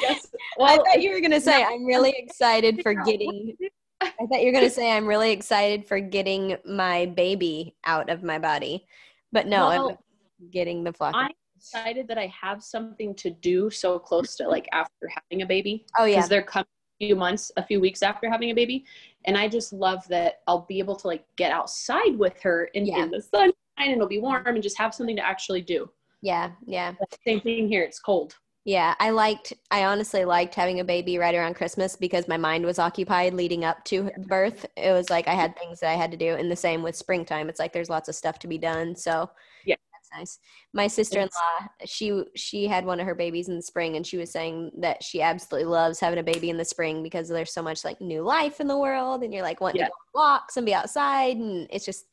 yes. 0.00 0.28
Well, 0.56 0.68
I 0.72 0.76
thought 0.76 1.02
you 1.02 1.12
were 1.12 1.20
gonna 1.20 1.40
say 1.40 1.60
yeah. 1.60 1.68
I'm 1.68 1.84
really 1.84 2.14
excited 2.16 2.80
for 2.82 2.94
getting. 2.94 3.56
I 4.00 4.10
thought 4.30 4.40
you 4.40 4.46
were 4.46 4.52
gonna 4.52 4.70
say 4.70 4.92
I'm 4.92 5.06
really 5.06 5.32
excited 5.32 5.88
for 5.88 5.98
getting 5.98 6.56
my 6.64 7.06
baby 7.06 7.74
out 7.84 8.08
of 8.08 8.22
my 8.22 8.38
body, 8.38 8.86
but 9.32 9.48
no, 9.48 9.68
Well, 9.68 9.88
I'm 9.90 10.50
getting 10.52 10.84
the 10.84 10.92
flock. 10.92 11.14
I'm 11.16 11.32
excited 11.56 12.06
that 12.06 12.18
I 12.18 12.32
have 12.40 12.62
something 12.62 13.16
to 13.16 13.30
do 13.30 13.68
so 13.68 13.98
close 13.98 14.36
to 14.36 14.48
like 14.48 14.68
after 14.72 15.08
having 15.08 15.42
a 15.42 15.46
baby. 15.46 15.86
oh 15.98 16.04
yeah, 16.04 16.16
because 16.16 16.28
they're 16.28 16.42
coming 16.42 16.66
few 17.04 17.16
months, 17.16 17.52
a 17.56 17.64
few 17.64 17.80
weeks 17.80 18.02
after 18.02 18.30
having 18.30 18.50
a 18.50 18.54
baby. 18.54 18.84
And 19.26 19.36
I 19.36 19.48
just 19.48 19.72
love 19.72 20.06
that 20.08 20.40
I'll 20.46 20.66
be 20.68 20.78
able 20.78 20.96
to 20.96 21.06
like 21.06 21.24
get 21.36 21.52
outside 21.52 22.16
with 22.16 22.40
her 22.42 22.64
in, 22.74 22.86
Yeah. 22.86 23.02
in 23.04 23.10
the 23.10 23.20
sunshine 23.20 23.52
and 23.78 23.92
it'll 23.92 24.06
be 24.08 24.18
warm 24.20 24.46
and 24.46 24.62
just 24.62 24.78
have 24.78 24.94
something 24.94 25.16
to 25.16 25.26
actually 25.26 25.60
do. 25.62 25.90
yeah, 26.22 26.50
yeah, 26.66 26.94
Same 27.26 27.40
thing 27.40 27.68
here. 27.68 27.82
It's 27.82 27.98
cold. 27.98 28.36
yeah. 28.64 28.94
I 28.98 29.10
liked. 29.10 29.52
I 29.70 29.84
honestly 29.84 30.24
liked 30.24 30.54
having 30.54 30.80
a 30.80 30.84
baby 30.84 31.18
right 31.18 31.34
around 31.34 31.54
Christmas 31.54 31.96
because 31.96 32.26
my 32.28 32.36
mind 32.38 32.64
was 32.64 32.78
occupied 32.78 33.34
leading 33.34 33.64
up 33.64 33.84
to 33.86 34.10
birth. 34.26 34.64
It 34.76 34.92
was 34.92 35.10
like 35.10 35.28
I 35.28 35.34
had 35.34 35.54
things 35.58 35.80
that 35.80 35.90
I 35.90 35.94
had 36.02 36.10
to 36.12 36.16
do, 36.16 36.34
and 36.34 36.50
the 36.50 36.56
same 36.56 36.82
with 36.82 36.96
springtime. 36.96 37.48
It's 37.50 37.58
like 37.60 37.72
there's 37.74 37.90
lots 37.90 38.08
of 38.08 38.14
stuff 38.14 38.38
to 38.40 38.48
be 38.48 38.56
done. 38.58 38.96
So 38.96 39.28
Yeah. 39.66 39.76
Nice. 40.16 40.38
My 40.72 40.86
sister-in-law, 40.86 41.68
she 41.84 42.24
she 42.36 42.66
had 42.66 42.84
one 42.84 43.00
of 43.00 43.06
her 43.06 43.14
babies 43.14 43.48
in 43.48 43.56
the 43.56 43.62
spring, 43.62 43.96
and 43.96 44.06
she 44.06 44.16
was 44.16 44.30
saying 44.30 44.70
that 44.78 45.02
she 45.02 45.22
absolutely 45.22 45.68
loves 45.70 46.00
having 46.00 46.18
a 46.18 46.22
baby 46.22 46.50
in 46.50 46.56
the 46.56 46.64
spring 46.64 47.02
because 47.02 47.28
there's 47.28 47.52
so 47.52 47.62
much 47.62 47.84
like 47.84 48.00
new 48.00 48.22
life 48.22 48.60
in 48.60 48.66
the 48.66 48.78
world, 48.78 49.22
and 49.22 49.32
you're 49.32 49.42
like 49.42 49.60
wanting 49.60 49.80
Yeah. 49.80 49.86
to 49.86 49.92
go 50.14 50.20
on 50.20 50.32
walks 50.32 50.56
and 50.56 50.66
be 50.66 50.74
outside, 50.74 51.36
and 51.36 51.66
it's 51.70 51.84
just 51.84 52.06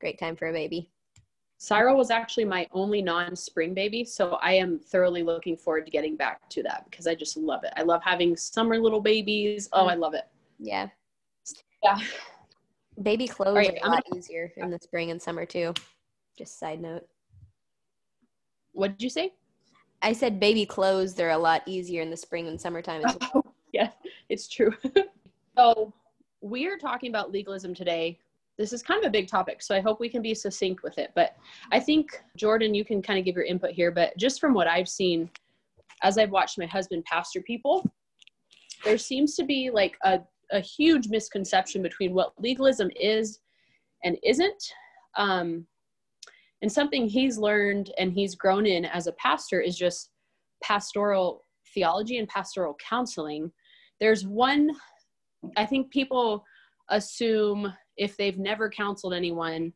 great 0.00 0.18
time 0.18 0.36
for 0.36 0.48
a 0.48 0.52
baby. 0.52 0.90
Cyril 1.58 1.96
was 1.96 2.10
actually 2.10 2.44
my 2.44 2.66
only 2.72 3.00
non-spring 3.00 3.72
baby, 3.72 4.04
so 4.04 4.32
I 4.42 4.54
am 4.54 4.80
thoroughly 4.80 5.22
looking 5.22 5.56
forward 5.56 5.86
to 5.86 5.92
getting 5.92 6.16
back 6.16 6.48
to 6.50 6.62
that 6.64 6.86
because 6.90 7.06
I 7.06 7.14
just 7.14 7.36
love 7.36 7.62
it. 7.62 7.72
I 7.76 7.82
love 7.82 8.02
having 8.02 8.36
summer 8.36 8.78
little 8.78 9.00
babies. 9.00 9.68
Oh, 9.72 9.86
I 9.86 9.94
love 9.94 10.14
it. 10.14 10.24
Yeah. 10.58 10.88
Yeah. 11.84 11.98
Baby 13.00 13.28
clothes 13.28 13.54
right, 13.54 13.70
are 13.70 13.76
a 13.76 13.84
I'm 13.84 13.90
lot 13.92 14.04
easier 14.16 14.52
in 14.56 14.70
the 14.70 14.78
spring 14.80 15.12
and 15.12 15.22
summer 15.22 15.46
too. 15.46 15.72
Just 16.36 16.58
side 16.58 16.80
note. 16.80 17.06
What 18.72 18.92
did 18.92 19.02
you 19.02 19.10
say? 19.10 19.32
I 20.02 20.12
said 20.12 20.40
baby 20.40 20.66
clothes 20.66 21.14
they're 21.14 21.30
a 21.30 21.38
lot 21.38 21.62
easier 21.66 22.02
in 22.02 22.10
the 22.10 22.16
spring 22.16 22.48
and 22.48 22.60
summertime. 22.60 23.02
as 23.04 23.16
well. 23.32 23.54
yeah, 23.72 23.90
it's 24.28 24.48
true. 24.48 24.72
so 25.56 25.92
we 26.40 26.66
are 26.66 26.76
talking 26.76 27.10
about 27.10 27.30
legalism 27.30 27.74
today. 27.74 28.18
This 28.58 28.72
is 28.72 28.82
kind 28.82 29.02
of 29.02 29.08
a 29.08 29.10
big 29.10 29.28
topic, 29.28 29.62
so 29.62 29.74
I 29.74 29.80
hope 29.80 29.98
we 29.98 30.08
can 30.08 30.20
be 30.20 30.34
succinct 30.34 30.82
with 30.82 30.98
it. 30.98 31.12
But 31.14 31.36
I 31.70 31.80
think 31.80 32.10
Jordan, 32.36 32.74
you 32.74 32.84
can 32.84 33.00
kind 33.00 33.18
of 33.18 33.24
give 33.24 33.36
your 33.36 33.44
input 33.44 33.70
here. 33.70 33.90
But 33.90 34.16
just 34.18 34.40
from 34.40 34.52
what 34.52 34.66
I've 34.66 34.88
seen, 34.88 35.30
as 36.02 36.18
I've 36.18 36.30
watched 36.30 36.58
my 36.58 36.66
husband 36.66 37.04
pastor 37.04 37.40
people, 37.40 37.88
there 38.84 38.98
seems 38.98 39.36
to 39.36 39.44
be 39.44 39.70
like 39.70 39.96
a, 40.04 40.20
a 40.50 40.60
huge 40.60 41.08
misconception 41.08 41.82
between 41.82 42.12
what 42.12 42.34
legalism 42.38 42.90
is 43.00 43.38
and 44.04 44.18
isn't. 44.22 44.62
Um, 45.16 45.66
and 46.62 46.70
something 46.70 47.06
he's 47.06 47.38
learned 47.38 47.92
and 47.98 48.12
he's 48.12 48.36
grown 48.36 48.66
in 48.66 48.84
as 48.84 49.08
a 49.08 49.12
pastor 49.12 49.60
is 49.60 49.76
just 49.76 50.10
pastoral 50.62 51.44
theology 51.74 52.18
and 52.18 52.28
pastoral 52.28 52.76
counseling. 52.88 53.50
There's 54.00 54.26
one, 54.26 54.70
I 55.56 55.66
think 55.66 55.90
people 55.90 56.44
assume 56.88 57.72
if 57.96 58.16
they've 58.16 58.38
never 58.38 58.70
counseled 58.70 59.12
anyone, 59.12 59.72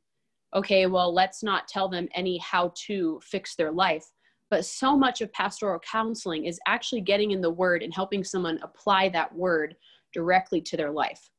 okay, 0.55 0.87
well, 0.87 1.12
let's 1.12 1.43
not 1.43 1.66
tell 1.66 1.88
them 1.88 2.09
any 2.14 2.38
how 2.38 2.73
to 2.87 3.21
fix 3.23 3.57
their 3.57 3.73
life. 3.73 4.07
But 4.49 4.64
so 4.64 4.97
much 4.97 5.21
of 5.21 5.33
pastoral 5.33 5.81
counseling 5.81 6.47
is 6.47 6.61
actually 6.69 7.00
getting 7.00 7.33
in 7.33 7.40
the 7.40 7.50
word 7.50 7.83
and 7.83 7.93
helping 7.93 8.23
someone 8.23 8.61
apply 8.62 9.09
that 9.09 9.35
word 9.35 9.75
directly 10.14 10.61
to 10.62 10.76
their 10.76 10.93
life. 10.93 11.31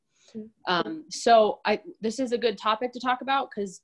Um, 0.66 1.04
so 1.08 1.60
I, 1.64 1.80
this 2.02 2.20
is 2.20 2.32
a 2.32 2.38
good 2.38 2.58
topic 2.58 2.92
to 2.92 3.00
talk 3.00 3.22
about 3.22 3.48
because 3.50 3.80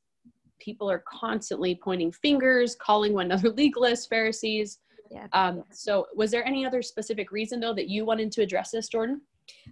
people 0.64 0.90
are 0.90 1.04
constantly 1.06 1.78
pointing 1.82 2.10
fingers, 2.10 2.76
calling 2.80 3.12
one 3.12 3.26
another 3.26 3.50
legalists, 3.52 4.08
Pharisees. 4.08 4.78
Yeah. 5.10 5.26
Um, 5.32 5.62
so 5.70 6.06
was 6.14 6.30
there 6.30 6.46
any 6.46 6.64
other 6.64 6.82
specific 6.82 7.30
reason 7.30 7.60
though 7.60 7.74
that 7.74 7.88
you 7.88 8.04
wanted 8.04 8.32
to 8.32 8.42
address 8.42 8.70
this, 8.70 8.88
Jordan? 8.88 9.20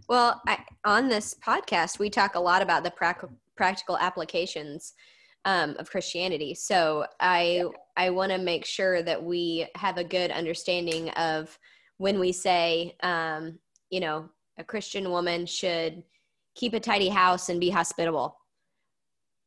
Well, 0.08 0.40
I, 0.46 0.58
on 0.84 1.08
this 1.08 1.34
podcast, 1.44 1.98
we 1.98 2.10
talk 2.10 2.34
a 2.34 2.40
lot 2.40 2.62
about 2.62 2.84
the 2.84 2.90
prac- 2.90 3.24
practical 3.56 3.96
applications 3.96 4.92
um, 5.44 5.74
of 5.78 5.90
Christianity. 5.90 6.54
So 6.54 7.06
I 7.20 7.64
I 7.96 8.10
want 8.10 8.30
to 8.32 8.38
make 8.38 8.64
sure 8.64 9.02
that 9.02 9.22
we 9.22 9.66
have 9.74 9.96
a 9.96 10.04
good 10.04 10.30
understanding 10.30 11.10
of 11.10 11.58
when 11.98 12.20
we 12.20 12.32
say, 12.32 12.96
um, 13.02 13.58
you 13.90 14.00
know, 14.00 14.28
a 14.58 14.64
Christian 14.64 15.10
woman 15.10 15.46
should 15.46 16.02
keep 16.54 16.74
a 16.74 16.80
tidy 16.80 17.08
house 17.08 17.48
and 17.48 17.60
be 17.60 17.70
hospitable. 17.70 18.36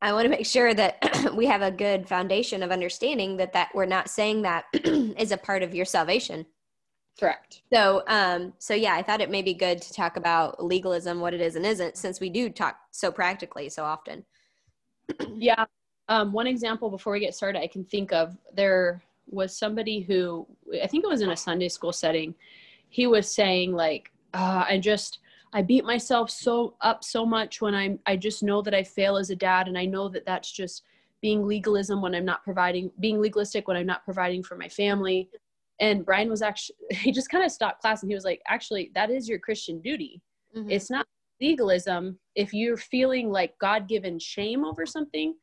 I 0.05 0.13
want 0.13 0.25
to 0.25 0.29
make 0.29 0.45
sure 0.45 0.71
that 0.71 1.33
we 1.35 1.47
have 1.47 1.63
a 1.63 1.71
good 1.71 2.07
foundation 2.07 2.61
of 2.61 2.69
understanding 2.69 3.37
that 3.37 3.53
that 3.53 3.69
we're 3.73 3.87
not 3.87 4.07
saying 4.07 4.43
that 4.43 4.65
is 4.73 5.31
a 5.31 5.37
part 5.37 5.63
of 5.63 5.73
your 5.73 5.85
salvation. 5.85 6.45
Correct. 7.19 7.63
So, 7.73 8.03
um, 8.07 8.53
so 8.59 8.75
yeah, 8.75 8.93
I 8.93 9.01
thought 9.01 9.19
it 9.19 9.31
may 9.31 9.41
be 9.41 9.55
good 9.55 9.81
to 9.81 9.93
talk 9.93 10.15
about 10.15 10.63
legalism, 10.63 11.21
what 11.21 11.33
it 11.33 11.41
is 11.41 11.55
and 11.55 11.65
isn't, 11.65 11.97
since 11.97 12.19
we 12.19 12.29
do 12.29 12.51
talk 12.51 12.77
so 12.91 13.11
practically 13.11 13.67
so 13.67 13.83
often. 13.83 14.23
Yeah. 15.35 15.65
Um, 16.07 16.31
one 16.33 16.45
example 16.45 16.91
before 16.91 17.13
we 17.13 17.19
get 17.19 17.33
started, 17.33 17.59
I 17.59 17.67
can 17.67 17.83
think 17.83 18.13
of 18.13 18.37
there 18.53 19.01
was 19.27 19.57
somebody 19.57 20.01
who 20.01 20.45
I 20.83 20.85
think 20.85 21.03
it 21.03 21.07
was 21.07 21.21
in 21.21 21.31
a 21.31 21.37
Sunday 21.37 21.67
school 21.67 21.91
setting. 21.91 22.35
He 22.89 23.07
was 23.07 23.33
saying 23.33 23.71
like, 23.71 24.11
uh, 24.35 24.65
I 24.69 24.77
just 24.77 25.19
I 25.55 25.61
beat 25.61 25.85
myself 25.85 26.29
so 26.29 26.75
up 26.81 27.03
so 27.03 27.25
much 27.25 27.61
when 27.61 27.73
I'm 27.73 27.97
I 28.05 28.17
just 28.17 28.43
know 28.43 28.61
that 28.61 28.73
I 28.73 28.83
fail 28.83 29.15
as 29.15 29.29
a 29.29 29.35
dad, 29.35 29.67
and 29.67 29.77
I 29.77 29.85
know 29.85 30.09
that 30.09 30.25
that's 30.25 30.51
just 30.51 30.83
being 31.21 31.47
legalism 31.47 32.01
when 32.01 32.13
I'm 32.13 32.25
not 32.25 32.43
providing, 32.43 32.91
being 32.99 33.19
legalistic 33.19 33.67
when 33.67 33.77
I'm 33.77 33.85
not 33.87 34.03
providing 34.03 34.43
for 34.43 34.57
my 34.57 34.67
family. 34.67 35.29
And 35.79 36.05
Brian 36.05 36.29
was 36.29 36.41
actually 36.41 36.75
he 36.91 37.11
just 37.11 37.29
kind 37.29 37.43
of 37.43 37.51
stopped 37.51 37.81
class 37.81 38.03
and 38.03 38.11
he 38.11 38.15
was 38.15 38.25
like, 38.25 38.41
actually, 38.47 38.91
that 38.95 39.09
is 39.09 39.29
your 39.29 39.39
Christian 39.39 39.81
duty. 39.81 40.21
Mhm. 40.55 40.69
It's 40.69 40.91
not 40.91 41.07
legalism 41.41 42.19
if 42.35 42.53
you're 42.53 42.77
feeling 42.77 43.31
like 43.31 43.57
God 43.59 43.87
given 43.87 44.19
shame 44.19 44.65
over 44.65 44.85
something 44.85 45.35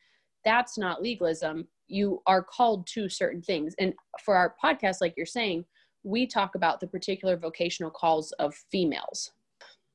that's 0.45 0.76
not 0.76 1.02
legalism. 1.02 1.69
You 1.88 2.23
are 2.26 2.42
called 2.42 2.87
to 2.88 3.09
certain 3.09 3.42
things. 3.42 3.75
And 3.78 3.95
for 4.25 4.35
our 4.35 4.54
podcast, 4.62 5.00
like 5.00 5.14
you're 5.16 5.26
saying, 5.26 5.64
we 6.02 6.26
talk 6.26 6.54
about 6.54 6.81
the 6.81 6.87
particular 6.87 7.37
vocational 7.37 7.90
calls 7.90 8.33
of 8.33 8.54
females. 8.71 9.33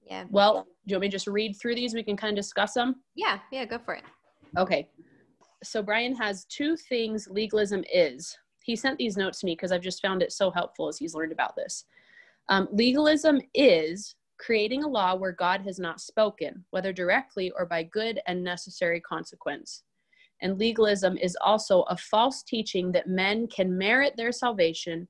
Yeah, 0.09 0.25
Well, 0.29 0.63
do 0.63 0.91
you 0.91 0.95
want 0.95 1.01
me 1.01 1.07
to 1.09 1.11
just 1.11 1.27
read 1.27 1.55
through 1.59 1.75
these? 1.75 1.93
We 1.93 2.03
can 2.03 2.17
kind 2.17 2.37
of 2.37 2.43
discuss 2.43 2.73
them. 2.73 2.95
yeah, 3.15 3.39
yeah. 3.51 3.65
Go 3.65 3.77
for 3.79 3.93
it. 3.95 4.03
Okay. 4.57 4.87
So 5.63 5.81
Brian 5.81 6.15
has 6.15 6.45
two 6.45 6.75
things 6.77 7.27
legalism 7.29 7.83
is. 7.91 8.35
He 8.63 8.75
sent 8.75 8.97
these 8.97 9.17
notes 9.17 9.39
to 9.39 9.45
me 9.45 9.53
because 9.53 9.71
I've 9.71 9.81
just 9.81 10.01
found 10.01 10.21
it 10.21 10.31
so 10.31 10.51
helpful 10.51 10.87
as 10.87 10.97
he's 10.97 11.15
learned 11.15 11.31
about 11.31 11.55
this. 11.55 11.85
Um, 12.49 12.67
legalism 12.71 13.41
is 13.53 14.15
creating 14.39 14.83
a 14.83 14.87
law 14.87 15.15
where 15.15 15.31
God 15.31 15.61
has 15.61 15.79
not 15.79 15.99
spoken, 15.99 16.63
whether 16.69 16.93
directly 16.93 17.51
or 17.57 17.65
by 17.65 17.83
good 17.83 18.19
and 18.27 18.43
necessary 18.43 19.01
consequence. 19.01 19.83
And 20.41 20.59
legalism 20.59 21.17
is 21.17 21.35
also 21.41 21.81
a 21.83 21.97
false 21.97 22.43
teaching 22.43 22.91
that 22.91 23.07
men 23.07 23.47
can 23.47 23.75
merit 23.75 24.13
their 24.15 24.31
salvation 24.31 25.07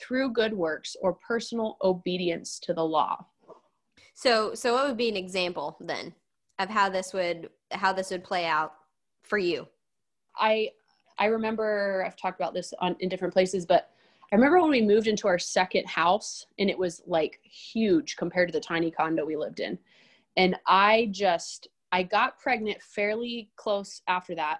through 0.00 0.32
good 0.32 0.54
works 0.54 0.96
or 1.02 1.18
personal 1.26 1.76
obedience 1.82 2.58
to 2.60 2.72
the 2.72 2.82
law. 2.84 3.26
So, 4.20 4.54
so 4.54 4.74
what 4.74 4.86
would 4.86 4.98
be 4.98 5.08
an 5.08 5.16
example 5.16 5.78
then 5.80 6.12
of 6.58 6.68
how 6.68 6.90
this 6.90 7.14
would 7.14 7.48
how 7.70 7.94
this 7.94 8.10
would 8.10 8.22
play 8.22 8.44
out 8.44 8.74
for 9.22 9.38
you? 9.38 9.66
I 10.36 10.72
I 11.18 11.24
remember 11.26 12.04
I've 12.06 12.16
talked 12.16 12.38
about 12.38 12.52
this 12.52 12.74
on 12.80 12.96
in 13.00 13.08
different 13.08 13.32
places, 13.32 13.64
but 13.64 13.88
I 14.30 14.34
remember 14.34 14.60
when 14.60 14.72
we 14.72 14.82
moved 14.82 15.06
into 15.06 15.26
our 15.26 15.38
second 15.38 15.88
house 15.88 16.44
and 16.58 16.68
it 16.68 16.76
was 16.76 17.00
like 17.06 17.40
huge 17.44 18.16
compared 18.18 18.48
to 18.48 18.52
the 18.52 18.60
tiny 18.60 18.90
condo 18.90 19.24
we 19.24 19.36
lived 19.36 19.58
in. 19.58 19.78
And 20.36 20.54
I 20.66 21.08
just 21.12 21.68
I 21.90 22.02
got 22.02 22.38
pregnant 22.38 22.82
fairly 22.82 23.48
close 23.56 24.02
after 24.06 24.34
that. 24.34 24.58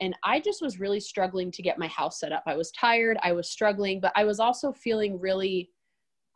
And 0.00 0.14
I 0.22 0.38
just 0.38 0.60
was 0.60 0.80
really 0.80 1.00
struggling 1.00 1.50
to 1.52 1.62
get 1.62 1.78
my 1.78 1.88
house 1.88 2.20
set 2.20 2.32
up. 2.32 2.42
I 2.46 2.56
was 2.56 2.70
tired, 2.72 3.16
I 3.22 3.32
was 3.32 3.48
struggling, 3.48 4.00
but 4.00 4.12
I 4.14 4.24
was 4.24 4.38
also 4.38 4.70
feeling 4.70 5.18
really 5.18 5.70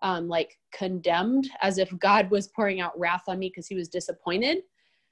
um, 0.02 0.28
like 0.28 0.58
condemned 0.72 1.48
as 1.60 1.78
if 1.78 1.96
God 1.98 2.30
was 2.30 2.48
pouring 2.48 2.80
out 2.80 2.98
wrath 2.98 3.22
on 3.28 3.38
me 3.38 3.48
because 3.48 3.66
he 3.66 3.74
was 3.74 3.88
disappointed. 3.88 4.58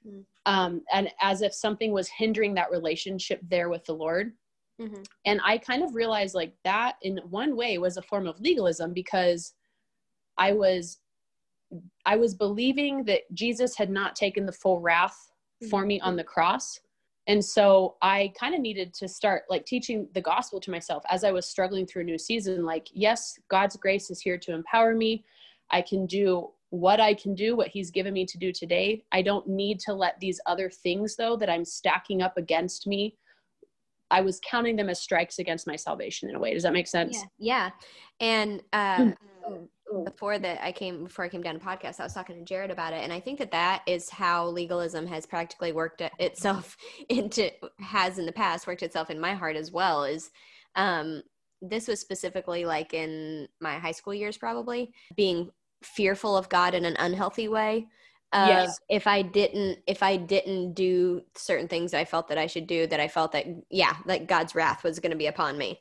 Mm. 0.07 0.25
Um, 0.45 0.81
and 0.93 1.09
as 1.21 1.41
if 1.41 1.53
something 1.53 1.91
was 1.91 2.09
hindering 2.09 2.53
that 2.55 2.71
relationship 2.71 3.39
there 3.47 3.69
with 3.69 3.85
the 3.85 3.93
Lord. 3.93 4.33
Mhm. 4.79 5.05
And 5.25 5.39
I 5.43 5.57
kind 5.57 5.83
of 5.83 5.95
realized 5.95 6.33
like 6.33 6.55
that 6.63 6.95
in 7.03 7.17
one 7.29 7.55
way 7.55 7.77
was 7.77 7.97
a 7.97 8.01
form 8.01 8.27
of 8.27 8.39
legalism 8.39 8.93
because 8.93 9.53
I 10.37 10.53
was 10.53 10.99
I 12.05 12.17
was 12.17 12.35
believing 12.35 13.05
that 13.05 13.21
Jesus 13.33 13.77
had 13.77 13.89
not 13.89 14.15
taken 14.15 14.45
the 14.45 14.51
full 14.51 14.81
wrath 14.81 15.31
for 15.69 15.85
me 15.85 16.01
on 16.01 16.17
the 16.17 16.23
cross. 16.23 16.79
And 17.27 17.43
so 17.43 17.95
I 18.01 18.33
kind 18.39 18.55
of 18.55 18.61
needed 18.61 18.93
to 18.95 19.07
start 19.07 19.43
like 19.49 19.65
teaching 19.65 20.07
the 20.13 20.21
gospel 20.21 20.59
to 20.59 20.71
myself 20.71 21.03
as 21.09 21.23
I 21.23 21.31
was 21.31 21.47
struggling 21.47 21.85
through 21.85 22.01
a 22.01 22.05
new 22.05 22.17
season. 22.17 22.65
Like, 22.65 22.87
yes, 22.93 23.37
God's 23.47 23.77
grace 23.77 24.09
is 24.09 24.19
here 24.19 24.37
to 24.39 24.53
empower 24.53 24.95
me. 24.95 25.23
I 25.69 25.81
can 25.81 26.05
do 26.07 26.49
what 26.71 26.99
I 26.99 27.13
can 27.13 27.35
do, 27.35 27.55
what 27.55 27.67
He's 27.67 27.91
given 27.91 28.13
me 28.13 28.25
to 28.25 28.37
do 28.37 28.51
today. 28.51 29.03
I 29.11 29.21
don't 29.21 29.47
need 29.47 29.79
to 29.81 29.93
let 29.93 30.19
these 30.19 30.39
other 30.45 30.69
things, 30.69 31.15
though, 31.15 31.35
that 31.37 31.49
I'm 31.49 31.65
stacking 31.65 32.21
up 32.21 32.37
against 32.37 32.87
me. 32.87 33.15
I 34.09 34.21
was 34.21 34.41
counting 34.49 34.75
them 34.75 34.89
as 34.89 34.99
strikes 34.99 35.39
against 35.39 35.67
my 35.67 35.75
salvation 35.75 36.29
in 36.29 36.35
a 36.35 36.39
way. 36.39 36.53
Does 36.53 36.63
that 36.63 36.73
make 36.73 36.87
sense? 36.87 37.17
Yeah, 37.37 37.69
yeah. 38.19 38.25
And 38.25 38.63
uh, 38.73 39.11
before 40.03 40.39
that, 40.39 40.63
I 40.63 40.71
came 40.71 41.05
before 41.05 41.25
I 41.25 41.29
came 41.29 41.41
down 41.41 41.59
to 41.59 41.65
podcast. 41.65 41.99
I 41.99 42.03
was 42.03 42.13
talking 42.13 42.35
to 42.37 42.43
Jared 42.43 42.71
about 42.71 42.93
it, 42.93 43.03
and 43.03 43.11
I 43.11 43.19
think 43.19 43.39
that 43.39 43.51
that 43.51 43.83
is 43.87 44.09
how 44.09 44.47
legalism 44.47 45.05
has 45.07 45.25
practically 45.25 45.71
worked 45.71 46.01
itself 46.19 46.77
into 47.09 47.51
has 47.79 48.17
in 48.17 48.25
the 48.25 48.31
past 48.31 48.67
worked 48.67 48.83
itself 48.83 49.09
in 49.09 49.19
my 49.19 49.33
heart 49.33 49.55
as 49.55 49.71
well. 49.71 50.03
Is 50.03 50.31
um, 50.75 51.21
this 51.61 51.87
was 51.87 51.99
specifically 51.99 52.65
like 52.65 52.93
in 52.93 53.47
my 53.59 53.77
high 53.77 53.91
school 53.91 54.13
years, 54.13 54.37
probably 54.37 54.93
being 55.15 55.49
fearful 55.83 56.35
of 56.35 56.49
God 56.49 56.73
in 56.73 56.85
an 56.85 56.95
unhealthy 56.99 57.47
way. 57.47 57.87
Of 58.33 58.47
Yes. 58.47 58.79
If 58.89 59.07
I 59.07 59.21
didn't, 59.21 59.79
if 59.87 60.01
I 60.01 60.15
didn't 60.15 60.73
do 60.73 61.21
certain 61.35 61.67
things 61.67 61.93
I 61.93 62.05
felt 62.05 62.29
that 62.29 62.37
I 62.37 62.47
should 62.47 62.65
do, 62.65 62.87
that 62.87 62.99
I 62.99 63.07
felt 63.07 63.33
that 63.33 63.45
yeah, 63.69 63.95
like 64.05 64.27
God's 64.27 64.55
wrath 64.55 64.83
was 64.83 64.99
going 64.99 65.11
to 65.11 65.17
be 65.17 65.27
upon 65.27 65.57
me. 65.57 65.79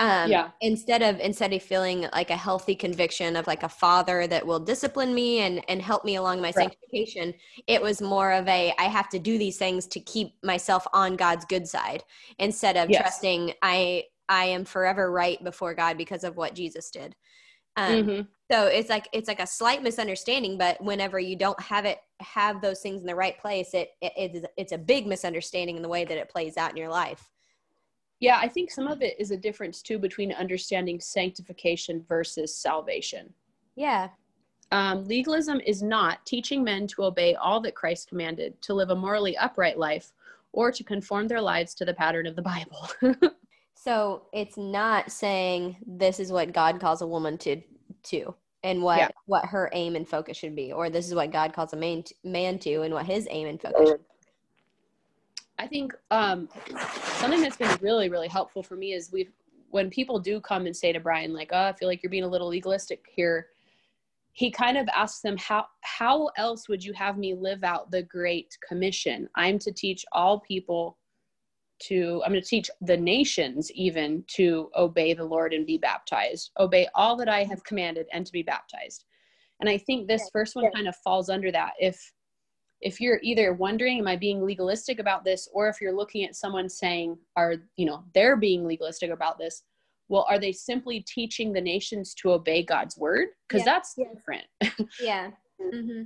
Um, 0.00 0.30
Yeah. 0.30 0.50
instead 0.62 1.02
of 1.02 1.20
instead 1.20 1.52
of 1.52 1.62
feeling 1.62 2.08
like 2.14 2.30
a 2.30 2.36
healthy 2.36 2.74
conviction 2.74 3.36
of 3.36 3.46
like 3.46 3.62
a 3.62 3.68
father 3.68 4.26
that 4.26 4.44
will 4.44 4.58
discipline 4.58 5.14
me 5.14 5.40
and 5.40 5.62
and 5.68 5.80
help 5.80 6.04
me 6.04 6.16
along 6.16 6.40
my 6.40 6.50
Right. 6.54 6.70
sanctification 6.70 7.34
it 7.66 7.80
was 7.80 8.00
more 8.02 8.32
of 8.32 8.48
a 8.48 8.72
i 8.78 8.84
have 8.84 9.08
to 9.10 9.18
do 9.18 9.38
these 9.38 9.58
things 9.58 9.86
to 9.86 10.00
keep 10.00 10.32
myself 10.42 10.86
on 10.92 11.16
god's 11.16 11.44
good 11.44 11.68
side 11.68 12.02
instead 12.38 12.76
of 12.76 12.88
Yes. 12.88 13.02
trusting 13.02 13.52
i 13.62 14.02
i 14.28 14.46
am 14.46 14.64
forever 14.64 15.12
right 15.12 15.42
before 15.44 15.74
god 15.74 15.96
because 15.98 16.24
of 16.24 16.36
what 16.36 16.54
jesus 16.54 16.90
did 16.90 17.14
um, 17.76 18.04
Mhm. 18.04 18.26
so 18.50 18.66
it's 18.66 18.88
like 18.90 19.06
it's 19.12 19.28
like 19.28 19.40
a 19.40 19.46
slight 19.46 19.82
misunderstanding 19.82 20.58
but 20.58 20.82
whenever 20.82 21.18
you 21.18 21.36
don't 21.36 21.60
have 21.60 21.84
it 21.84 21.98
have 22.20 22.60
those 22.60 22.80
things 22.80 23.00
in 23.00 23.06
the 23.06 23.14
right 23.14 23.38
place 23.38 23.74
it, 23.74 23.90
it 24.00 24.12
it's, 24.16 24.46
it's 24.56 24.72
a 24.72 24.78
big 24.78 25.06
misunderstanding 25.06 25.76
in 25.76 25.82
the 25.82 25.88
way 25.88 26.04
that 26.04 26.18
it 26.18 26.28
plays 26.28 26.56
out 26.56 26.70
in 26.70 26.76
your 26.76 26.88
life 26.88 27.30
Yeah, 28.20 28.38
I 28.38 28.48
think 28.48 28.70
some 28.70 28.86
of 28.86 29.02
it 29.02 29.18
is 29.18 29.30
a 29.30 29.36
difference 29.36 29.82
too 29.82 29.98
between 29.98 30.32
understanding 30.32 31.00
sanctification 31.00 32.04
versus 32.08 32.54
salvation. 32.56 33.32
yeah 33.76 34.08
Um, 34.72 35.04
legalism 35.06 35.60
is 35.66 35.82
not 35.82 36.24
teaching 36.26 36.62
men 36.62 36.86
to 36.88 37.04
obey 37.04 37.34
all 37.34 37.60
that 37.62 37.74
Christ 37.74 38.08
commanded, 38.08 38.60
to 38.62 38.74
live 38.74 38.90
a 38.90 38.94
morally 38.94 39.36
upright 39.36 39.78
life, 39.78 40.12
or 40.52 40.70
to 40.70 40.84
conform 40.84 41.26
their 41.28 41.40
lives 41.40 41.74
to 41.74 41.84
the 41.84 41.94
pattern 41.94 42.26
of 42.26 42.36
the 42.36 42.42
Bible. 42.42 42.88
So 43.74 44.26
it's 44.34 44.58
not 44.58 45.10
saying 45.10 45.78
this 45.86 46.20
is 46.20 46.30
what 46.30 46.52
God 46.52 46.80
calls 46.80 47.00
a 47.00 47.06
woman 47.06 47.38
to 47.38 47.62
to 48.02 48.34
and 48.62 48.82
what 48.82 48.98
Yeah. 48.98 49.08
what 49.24 49.46
her 49.46 49.70
aim 49.72 49.96
and 49.96 50.06
focus 50.06 50.36
should 50.36 50.54
be 50.54 50.70
or 50.70 50.90
this 50.90 51.08
is 51.08 51.14
what 51.14 51.30
God 51.32 51.54
calls 51.54 51.72
a 51.72 51.76
man 51.76 52.02
to, 52.02 52.14
man 52.22 52.58
to 52.58 52.82
and 52.82 52.92
what 52.92 53.06
his 53.06 53.26
aim 53.30 53.48
and 53.48 53.58
focus 53.58 53.88
should 53.88 54.04
I 55.60 55.66
think 55.66 55.92
um, 56.10 56.48
something 57.18 57.42
that's 57.42 57.58
been 57.58 57.76
really, 57.82 58.08
really 58.08 58.28
helpful 58.28 58.62
for 58.62 58.76
me 58.76 58.94
is 58.94 59.12
we've 59.12 59.30
when 59.68 59.90
people 59.90 60.18
do 60.18 60.40
come 60.40 60.66
and 60.66 60.74
say 60.74 60.90
to 60.90 61.00
Brian, 61.00 61.34
like, 61.34 61.50
"Oh, 61.52 61.64
I 61.64 61.74
feel 61.74 61.86
like 61.86 62.02
you're 62.02 62.10
being 62.10 62.24
a 62.24 62.28
little 62.28 62.48
legalistic 62.48 63.04
here," 63.14 63.48
he 64.32 64.50
kind 64.50 64.78
of 64.78 64.88
asks 64.88 65.20
them, 65.20 65.36
"How 65.36 65.66
how 65.82 66.30
else 66.38 66.66
would 66.66 66.82
you 66.82 66.94
have 66.94 67.18
me 67.18 67.34
live 67.34 67.62
out 67.62 67.90
the 67.90 68.02
Great 68.02 68.56
Commission? 68.66 69.28
I'm 69.34 69.58
to 69.58 69.70
teach 69.70 70.02
all 70.12 70.40
people 70.40 70.96
to. 71.80 72.22
I'm 72.24 72.32
going 72.32 72.42
to 72.42 72.48
teach 72.48 72.70
the 72.80 72.96
nations 72.96 73.70
even 73.72 74.24
to 74.28 74.70
obey 74.74 75.12
the 75.12 75.24
Lord 75.24 75.52
and 75.52 75.66
be 75.66 75.76
baptized, 75.76 76.52
obey 76.58 76.88
all 76.94 77.16
that 77.16 77.28
I 77.28 77.44
have 77.44 77.62
commanded, 77.64 78.06
and 78.14 78.24
to 78.24 78.32
be 78.32 78.42
baptized." 78.42 79.04
And 79.60 79.68
I 79.68 79.76
think 79.76 80.08
this 80.08 80.30
first 80.32 80.56
one 80.56 80.72
kind 80.72 80.88
of 80.88 80.96
falls 81.04 81.28
under 81.28 81.52
that. 81.52 81.72
If 81.78 82.14
if 82.80 83.00
you're 83.00 83.20
either 83.22 83.52
wondering 83.52 83.98
am 83.98 84.08
i 84.08 84.16
being 84.16 84.44
legalistic 84.44 84.98
about 84.98 85.24
this? 85.24 85.48
Or 85.52 85.68
if 85.68 85.80
you're 85.80 85.94
looking 85.96 86.24
at 86.24 86.36
someone 86.36 86.68
saying 86.68 87.18
are 87.36 87.56
you 87.76 87.86
know 87.86 88.04
they're 88.14 88.36
being 88.36 88.66
legalistic 88.66 89.10
about 89.10 89.38
this 89.38 89.62
well 90.08 90.26
are 90.28 90.38
they 90.38 90.52
simply 90.52 91.04
teaching 91.06 91.52
the 91.52 91.60
nations 91.60 92.14
to 92.14 92.32
obey 92.32 92.62
god's 92.62 92.96
word? 92.96 93.28
Because 93.48 93.64
Yeah. 93.66 93.72
that's 93.72 93.94
different. 93.94 94.46
Yeah. 95.00 95.30
hmm 95.60 96.02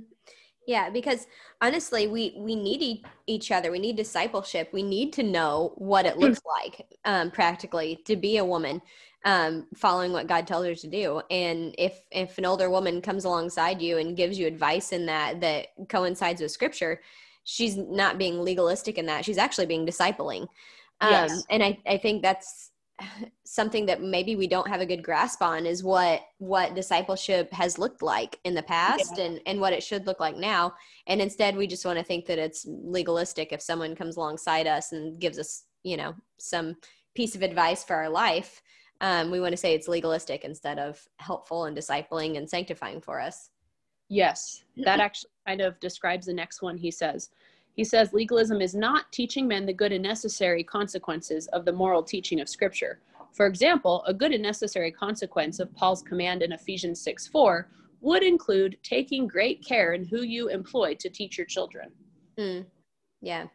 Yeah, 0.67 0.89
because 0.89 1.27
honestly, 1.61 2.07
we 2.07 2.33
we 2.37 2.55
need 2.55 3.05
each 3.27 3.51
other. 3.51 3.71
We 3.71 3.79
need 3.79 3.95
discipleship. 3.95 4.69
We 4.73 4.83
need 4.83 5.13
to 5.13 5.23
know 5.23 5.73
what 5.75 6.05
it 6.05 6.17
looks 6.17 6.41
like 6.63 6.85
um, 7.05 7.31
practically 7.31 8.01
to 8.05 8.15
be 8.15 8.37
a 8.37 8.45
woman, 8.45 8.81
um, 9.25 9.67
following 9.75 10.11
what 10.11 10.27
God 10.27 10.47
tells 10.47 10.65
her 10.65 10.75
to 10.75 10.87
do. 10.87 11.21
And 11.29 11.75
if 11.77 11.99
if 12.11 12.37
an 12.37 12.45
older 12.45 12.69
woman 12.69 13.01
comes 13.01 13.25
alongside 13.25 13.81
you 13.81 13.97
and 13.97 14.17
gives 14.17 14.39
you 14.39 14.47
advice 14.47 14.91
in 14.91 15.05
that 15.05 15.41
that 15.41 15.67
coincides 15.89 16.41
with 16.41 16.51
Scripture, 16.51 17.01
she's 17.43 17.77
not 17.77 18.17
being 18.17 18.41
legalistic 18.41 18.97
in 18.97 19.05
that. 19.05 19.23
She's 19.23 19.37
actually 19.37 19.67
being 19.67 19.85
discipling. 19.85 20.47
Um, 21.01 21.11
Yes. 21.11 21.43
And 21.49 21.63
I 21.63 21.77
I 21.85 21.97
think 21.97 22.21
that's 22.21 22.71
something 23.43 23.85
that 23.85 24.01
maybe 24.01 24.35
we 24.35 24.47
don't 24.47 24.69
have 24.69 24.81
a 24.81 24.85
good 24.85 25.03
grasp 25.03 25.41
on 25.41 25.65
is 25.65 25.83
what 25.83 26.21
what 26.37 26.75
discipleship 26.75 27.51
has 27.51 27.77
looked 27.77 28.01
like 28.01 28.39
in 28.45 28.53
the 28.53 28.63
past 28.63 29.17
and 29.17 29.41
and 29.45 29.59
what 29.59 29.73
it 29.73 29.83
should 29.83 30.07
look 30.07 30.19
like 30.19 30.37
now. 30.37 30.73
And 31.07 31.21
instead 31.21 31.57
we 31.57 31.67
just 31.67 31.85
want 31.85 31.99
to 31.99 32.05
think 32.05 32.25
that 32.25 32.39
it's 32.39 32.65
legalistic 32.67 33.51
if 33.51 33.61
someone 33.61 33.95
comes 33.95 34.15
alongside 34.15 34.67
us 34.67 34.93
and 34.93 35.19
gives 35.19 35.37
us 35.37 35.65
you 35.83 35.97
know 35.97 36.15
some 36.37 36.75
piece 37.15 37.35
of 37.35 37.41
advice 37.41 37.83
for 37.83 37.95
our 37.95 38.09
life. 38.09 38.61
Um, 39.01 39.29
we 39.29 39.41
want 39.41 39.51
to 39.51 39.57
say 39.57 39.73
it's 39.73 39.89
legalistic 39.89 40.45
instead 40.45 40.79
of 40.79 41.05
helpful 41.17 41.65
and 41.65 41.75
discipling 41.75 42.37
and 42.37 42.49
sanctifying 42.49 43.01
for 43.01 43.19
us. 43.19 43.49
Yes 44.07 44.63
that 44.77 44.99
actually 45.01 45.31
kind 45.47 45.61
of 45.61 45.79
describes 45.79 46.25
the 46.25 46.33
next 46.33 46.61
one 46.61 46.77
he 46.77 46.91
says 46.91 47.29
he 47.75 47.83
says 47.83 48.13
legalism 48.13 48.61
is 48.61 48.73
not 48.73 49.11
teaching 49.11 49.47
men 49.47 49.65
the 49.65 49.73
good 49.73 49.91
and 49.91 50.03
necessary 50.03 50.63
consequences 50.63 51.47
of 51.47 51.65
the 51.65 51.71
moral 51.71 52.01
teaching 52.03 52.39
of 52.39 52.49
scripture 52.49 52.99
for 53.33 53.45
example 53.45 54.03
a 54.07 54.13
good 54.13 54.31
and 54.31 54.43
necessary 54.43 54.91
consequence 54.91 55.59
of 55.59 55.73
paul's 55.75 56.01
command 56.01 56.41
in 56.41 56.51
ephesians 56.53 57.01
6 57.01 57.27
4 57.27 57.69
would 58.01 58.23
include 58.23 58.77
taking 58.83 59.27
great 59.27 59.63
care 59.65 59.93
in 59.93 60.03
who 60.05 60.21
you 60.21 60.47
employ 60.49 60.95
to 60.95 61.09
teach 61.09 61.37
your 61.37 61.47
children 61.47 61.91
Mm. 62.37 62.65
yeah 63.21 63.45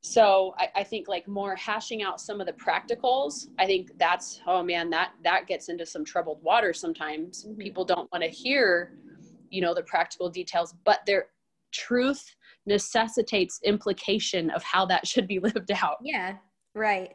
so 0.00 0.52
I, 0.58 0.68
I 0.80 0.82
think 0.82 1.06
like 1.06 1.28
more 1.28 1.54
hashing 1.54 2.02
out 2.02 2.20
some 2.20 2.40
of 2.40 2.48
the 2.48 2.52
practicals 2.54 3.46
i 3.60 3.66
think 3.66 3.96
that's 3.98 4.40
oh 4.48 4.62
man 4.64 4.90
that 4.90 5.12
that 5.22 5.46
gets 5.46 5.68
into 5.68 5.86
some 5.86 6.04
troubled 6.04 6.42
water 6.42 6.72
sometimes 6.72 7.44
Mhm. 7.44 7.58
people 7.58 7.84
don't 7.84 8.10
want 8.10 8.24
to 8.24 8.28
hear 8.30 8.98
you 9.50 9.60
know 9.60 9.72
the 9.74 9.84
practical 9.84 10.28
details 10.28 10.74
but 10.84 11.06
their 11.06 11.26
truth 11.70 12.34
necessitates 12.66 13.60
implication 13.64 14.50
of 14.50 14.62
how 14.62 14.86
that 14.86 15.06
should 15.06 15.26
be 15.26 15.38
lived 15.40 15.70
out 15.72 15.96
Yeah, 16.02 16.36
right. 16.74 17.12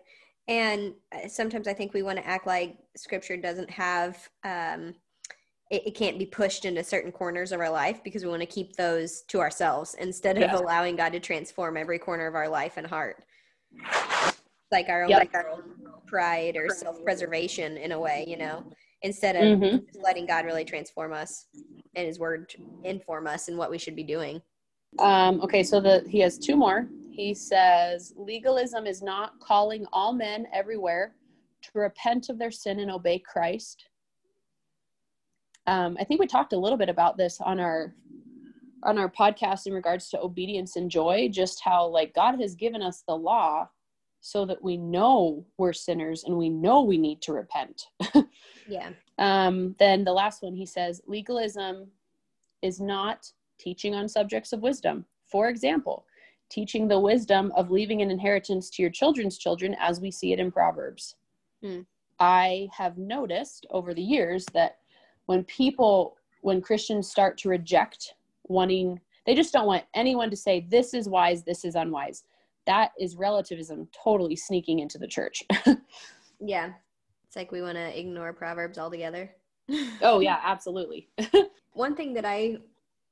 And 0.48 0.94
uh, 1.14 1.28
sometimes 1.28 1.68
I 1.68 1.74
think 1.74 1.94
we 1.94 2.04
want 2.04 2.18
to 2.18 2.28
act 2.28 2.48
like 2.48 2.78
scripture 2.96 3.36
doesn't 3.36 3.70
have, 3.70 4.30
um, 4.46 4.96
it, 5.70 5.88
it 5.88 5.96
can't 5.96 6.18
be 6.18 6.26
pushed 6.26 6.64
into 6.64 6.84
certain 6.84 7.12
corners 7.12 7.52
of 7.52 7.60
our 7.60 7.70
life 7.70 8.02
because 8.04 8.24
we 8.24 8.30
want 8.30 8.42
to 8.42 8.46
keep 8.48 8.76
those 8.78 9.24
to 9.24 9.40
ourselves 9.42 9.96
instead 10.00 10.38
of 10.38 10.44
Yeah. 10.44 10.56
allowing 10.58 10.96
God 10.96 11.12
to 11.14 11.20
transform 11.20 11.76
every 11.76 12.00
corner 12.00 12.28
of 12.28 12.36
our 12.36 12.48
life 12.48 12.78
and 12.78 12.88
heart. 12.88 13.24
Like 14.72 14.88
our 14.90 15.04
own, 15.04 15.10
Yep. 15.10 15.20
like 15.20 15.34
our 15.34 15.50
own 15.50 15.62
pride 16.08 16.56
or 16.56 16.70
self 16.70 17.04
preservation 17.04 17.76
in 17.78 17.92
a 17.92 18.00
way, 18.00 18.24
you 18.28 18.38
know, 18.38 18.64
instead 19.02 19.36
of 19.36 19.60
Mhm. 19.60 19.84
letting 20.02 20.26
God 20.26 20.46
really 20.46 20.64
transform 20.66 21.12
us 21.12 21.48
and 21.96 22.08
His 22.08 22.20
Word 22.20 22.54
inform 22.84 23.28
us 23.28 23.50
in 23.50 23.58
what 23.58 23.70
we 23.70 23.78
should 23.78 23.96
be 23.96 24.04
doing. 24.04 24.42
Um, 25.00 25.42
okay, 25.42 25.64
so 25.64 25.80
the 25.80 26.04
he 26.08 26.20
has 26.20 26.38
two 26.38 26.56
more. 26.56 26.88
He 27.12 27.34
says 27.34 28.14
legalism 28.16 28.86
is 28.86 29.02
not 29.02 29.40
calling 29.40 29.86
all 29.92 30.14
men 30.14 30.48
everywhere 30.54 31.16
to 31.64 31.70
repent 31.74 32.30
of 32.30 32.38
their 32.38 32.52
sin 32.52 32.80
and 32.80 32.92
obey 32.92 33.20
Christ. 33.20 33.86
Um, 35.66 35.98
I 36.00 36.04
think 36.04 36.20
we 36.20 36.28
talked 36.28 36.54
a 36.54 36.58
little 36.58 36.78
bit 36.78 36.90
about 36.90 37.18
this 37.18 37.42
on 37.42 37.60
our 37.60 37.94
on 38.84 38.98
our 38.98 39.10
podcast 39.10 39.66
in 39.66 39.74
regards 39.74 40.10
to 40.10 40.22
obedience 40.22 40.76
and 40.76 40.90
joy, 40.90 41.30
just 41.32 41.62
how 41.64 41.88
like 41.88 42.14
God 42.14 42.40
has 42.40 42.56
given 42.56 42.82
us 42.82 43.04
the 43.08 43.16
law 43.16 43.68
so 44.22 44.46
that 44.46 44.62
we 44.62 44.78
know 44.78 45.46
we're 45.58 45.74
sinners 45.74 46.24
and 46.24 46.38
we 46.38 46.50
know 46.50 46.82
we 46.82 46.98
need 46.98 47.22
to 47.24 47.34
repent. 47.34 47.88
Yeah. 48.68 48.90
Um, 49.20 49.76
then 49.80 50.04
the 50.04 50.14
last 50.14 50.44
one, 50.44 50.54
he 50.54 50.68
says, 50.68 51.02
legalism 51.08 51.88
is 52.62 52.80
not 52.80 53.32
teaching 53.58 53.96
on 53.96 54.08
subjects 54.08 54.54
of 54.54 54.62
wisdom. 54.62 55.06
For 55.26 55.50
example, 55.50 56.06
teaching 56.50 56.88
the 56.88 57.00
wisdom 57.00 57.52
of 57.56 57.72
leaving 57.72 58.02
an 58.02 58.12
inheritance 58.12 58.70
to 58.72 58.82
your 58.82 58.92
children's 58.92 59.38
children, 59.38 59.76
as 59.80 60.00
we 60.00 60.12
see 60.12 60.34
it 60.34 60.40
in 60.40 60.52
Proverbs. 60.52 61.16
Hmm. 61.62 61.82
I 62.20 62.70
have 62.76 62.98
noticed 62.98 63.68
over 63.70 63.94
the 63.94 64.02
years 64.02 64.46
that 64.54 64.78
when 65.26 65.44
people, 65.44 66.18
when 66.42 66.62
Christians 66.62 67.10
start 67.10 67.38
to 67.40 67.50
reject 67.50 68.14
wanting, 68.48 69.00
they 69.26 69.36
just 69.36 69.54
don't 69.54 69.68
want 69.68 69.84
anyone 69.94 70.30
to 70.30 70.38
say, 70.38 70.66
this 70.70 70.94
is 70.94 71.10
wise, 71.10 71.44
this 71.44 71.66
is 71.66 71.76
unwise. 71.76 72.24
That 72.66 72.92
is 73.00 73.16
relativism 73.16 73.88
totally 74.04 74.36
sneaking 74.36 74.80
into 74.80 74.98
the 74.98 75.08
church. 75.08 75.44
Yeah. 76.40 76.74
It's 77.26 77.36
like 77.36 77.52
we 77.52 77.62
want 77.62 77.76
to 77.76 78.00
ignore 78.00 78.34
Proverbs 78.34 78.78
altogether. 78.78 79.30
oh, 80.02 80.20
yeah, 80.20 80.40
absolutely. 80.44 81.10
One 81.74 81.96
thing 81.96 82.14
that 82.14 82.26
I 82.26 82.58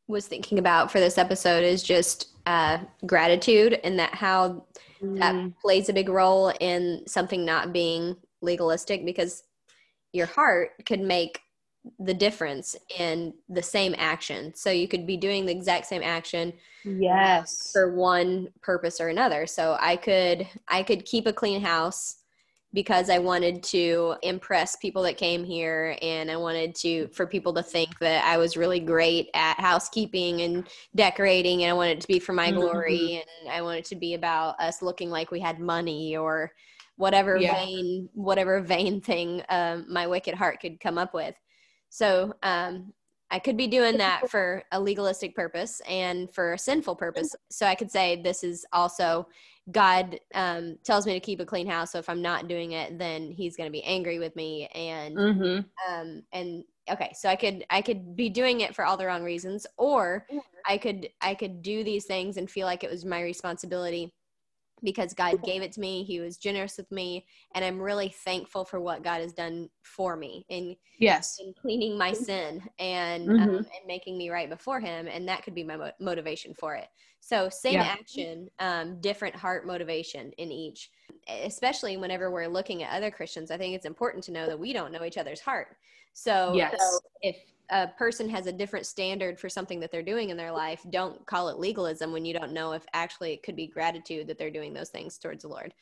was 0.08 0.28
thinking 0.28 0.60
about 0.60 0.92
for 0.92 1.00
this 1.00 1.18
episode 1.18 1.64
is 1.64 1.84
just 1.84 2.30
uh, 2.46 2.80
gratitude 3.06 3.80
and 3.84 3.98
that 4.00 4.14
how 4.14 4.66
that 5.18 5.36
Mm. 5.36 5.54
plays 5.62 5.88
a 5.90 5.94
big 5.94 6.10
role 6.10 6.52
in 6.60 7.04
something 7.08 7.46
not 7.46 7.72
being 7.72 8.16
legalistic 8.42 9.06
because 9.06 9.44
your 10.14 10.26
heart 10.26 10.72
could 10.86 11.00
make 11.02 11.40
the 12.00 12.14
difference 12.14 12.76
in 12.98 13.34
the 13.50 13.62
same 13.62 13.94
action. 13.98 14.54
So 14.56 14.72
you 14.72 14.88
could 14.88 15.06
be 15.06 15.18
doing 15.18 15.46
the 15.46 15.52
exact 15.52 15.86
same 15.86 16.02
action 16.04 16.54
Yes. 16.84 17.70
for 17.72 17.94
one 17.96 18.48
purpose 18.62 19.00
or 19.00 19.10
another. 19.10 19.46
So 19.48 19.78
I 19.80 19.96
could 19.96 20.48
I 20.68 20.84
could 20.84 21.06
keep 21.06 21.28
a 21.28 21.34
clean 21.34 21.62
house 21.62 22.18
because 22.76 23.10
I 23.10 23.20
wanted 23.20 23.64
to 23.64 24.16
impress 24.22 24.76
people 24.76 25.02
that 25.04 25.16
came 25.18 25.46
here 25.46 25.98
and 26.02 26.30
I 26.30 26.36
wanted 26.36 26.76
to 26.76 27.08
for 27.08 27.26
people 27.26 27.54
to 27.54 27.64
think 27.64 27.98
that 28.00 28.26
I 28.26 28.38
was 28.38 28.58
really 28.58 28.82
great 28.82 29.30
at 29.34 29.58
housekeeping 29.62 30.42
and 30.42 30.68
decorating 30.94 31.64
and 31.64 31.72
I 31.72 31.74
wanted 31.74 32.00
it 32.00 32.02
to 32.02 32.08
be 32.10 32.20
for 32.20 32.34
my 32.34 32.52
glory 32.52 33.24
and 33.42 33.50
I 33.50 33.62
wanted 33.62 33.80
it 33.80 33.86
to 33.86 33.96
be 33.96 34.14
about 34.14 34.60
us 34.60 34.82
looking 34.82 35.10
like 35.10 35.32
we 35.32 35.40
had 35.40 35.58
money 35.58 36.18
or 36.18 36.52
whatever 36.98 37.40
Yeah. 37.40 37.54
vain 37.56 38.10
whatever 38.14 38.60
vain 38.60 39.00
thing 39.00 39.42
um, 39.48 39.86
my 39.90 40.06
wicked 40.06 40.36
heart 40.36 40.60
could 40.60 40.82
come 40.82 40.98
up 40.98 41.14
with. 41.14 41.36
So 41.90 42.34
um, 42.44 42.94
i 43.32 43.40
could 43.40 43.56
be 43.58 43.68
doing 43.68 43.98
that 43.98 44.30
for 44.30 44.62
a 44.74 44.80
legalistic 44.80 45.34
purpose 45.34 45.82
and 45.88 46.30
for 46.30 46.54
a 46.54 46.60
sinful 46.60 46.98
purpose. 46.98 47.34
So 47.50 47.66
i 47.66 47.74
could 47.74 47.90
say 47.90 48.22
this 48.22 48.44
is 48.44 48.66
also 48.74 49.28
god 49.72 50.20
um, 50.36 50.78
tells 50.84 51.06
me 51.08 51.14
to 51.14 51.20
keep 51.20 51.40
a 51.40 51.46
clean 51.46 51.68
house 51.68 51.92
so 51.92 52.00
if 52.00 52.10
i'm 52.10 52.22
not 52.22 52.48
doing 52.48 52.74
it 52.74 52.98
then 53.00 53.32
he's 53.32 53.58
going 53.58 53.68
to 53.68 53.72
be 53.72 53.84
angry 53.84 54.20
with 54.20 54.36
me 54.36 54.68
and 54.76 55.18
Mm-hmm. 55.18 55.60
um 55.90 56.22
and 56.34 56.64
okay 56.90 57.12
so 57.16 57.28
i 57.30 57.36
could 57.36 57.66
i 57.70 57.82
could 57.82 58.16
be 58.16 58.30
doing 58.30 58.62
it 58.62 58.76
for 58.76 58.86
all 58.86 58.98
the 58.98 59.06
wrong 59.06 59.24
reasons 59.24 59.66
or 59.78 60.28
i 60.68 60.78
could 60.78 61.10
i 61.22 61.34
could 61.34 61.62
do 61.62 61.84
these 61.84 62.06
things 62.06 62.38
and 62.38 62.50
feel 62.50 62.68
like 62.68 62.84
it 62.84 62.92
was 62.92 63.06
my 63.06 63.22
responsibility 63.22 64.14
because 64.84 65.14
god 65.14 65.44
gave 65.44 65.62
it 65.62 65.72
to 65.72 65.80
me 65.80 66.04
he 66.04 66.20
was 66.20 66.38
generous 66.38 66.78
with 66.78 66.92
me 66.92 67.26
and 67.54 67.64
i'm 67.64 67.82
really 67.82 68.10
thankful 68.10 68.66
for 68.66 68.80
what 68.80 69.04
god 69.04 69.22
has 69.22 69.34
done 69.34 69.70
for 69.84 70.16
me 70.16 70.46
in 70.50 70.76
Yes. 71.00 71.38
in 71.40 71.54
cleaning 71.62 71.98
my 71.98 72.14
sin 72.14 72.62
and 72.80 73.30
Mhm. 73.30 73.40
um, 73.42 73.50
and 73.58 73.86
making 73.88 74.18
me 74.18 74.30
right 74.30 74.50
before 74.50 74.80
him 74.80 75.08
and 75.08 75.28
that 75.28 75.44
could 75.44 75.54
be 75.56 75.64
my 75.64 75.76
mo- 75.78 75.92
motivation 76.00 76.54
for 76.54 76.76
it 76.76 76.88
so 77.20 77.50
same 77.50 77.74
Yeah. 77.74 77.84
action 77.84 78.48
um, 78.60 79.00
different 79.02 79.36
heart 79.36 79.66
motivation 79.68 80.32
in 80.34 80.52
each 80.52 80.90
especially 81.28 81.98
whenever 81.98 82.32
we're 82.32 82.48
looking 82.48 82.84
at 82.84 82.96
other 82.96 83.12
christians 83.12 83.52
i 83.52 83.58
think 83.58 83.76
it's 83.76 83.86
important 83.86 84.24
to 84.24 84.32
know 84.32 84.46
that 84.48 84.60
we 84.60 84.74
don't 84.74 84.92
know 84.92 85.04
each 85.04 85.18
other's 85.18 85.42
heart 85.42 85.78
so 86.14 86.54
Yes. 86.56 86.80
so 86.80 87.00
if 87.22 87.36
a 87.70 87.88
person 87.88 88.30
has 88.30 88.48
a 88.48 88.52
different 88.52 88.86
standard 88.86 89.40
for 89.40 89.50
something 89.50 89.80
that 89.80 89.92
they're 89.92 90.04
doing 90.04 90.30
in 90.30 90.38
their 90.38 90.52
life 90.52 90.86
don't 90.90 91.26
call 91.26 91.50
it 91.50 91.58
legalism 91.58 92.12
when 92.12 92.26
you 92.26 92.34
don't 92.34 92.52
know 92.52 92.74
if 92.74 92.86
actually 92.94 93.34
it 93.34 93.44
could 93.44 93.56
be 93.56 93.68
gratitude 93.68 94.28
that 94.28 94.38
they're 94.38 94.52
doing 94.52 94.74
those 94.74 94.90
things 94.90 95.18
towards 95.18 95.42
the 95.44 95.48
lord 95.48 95.74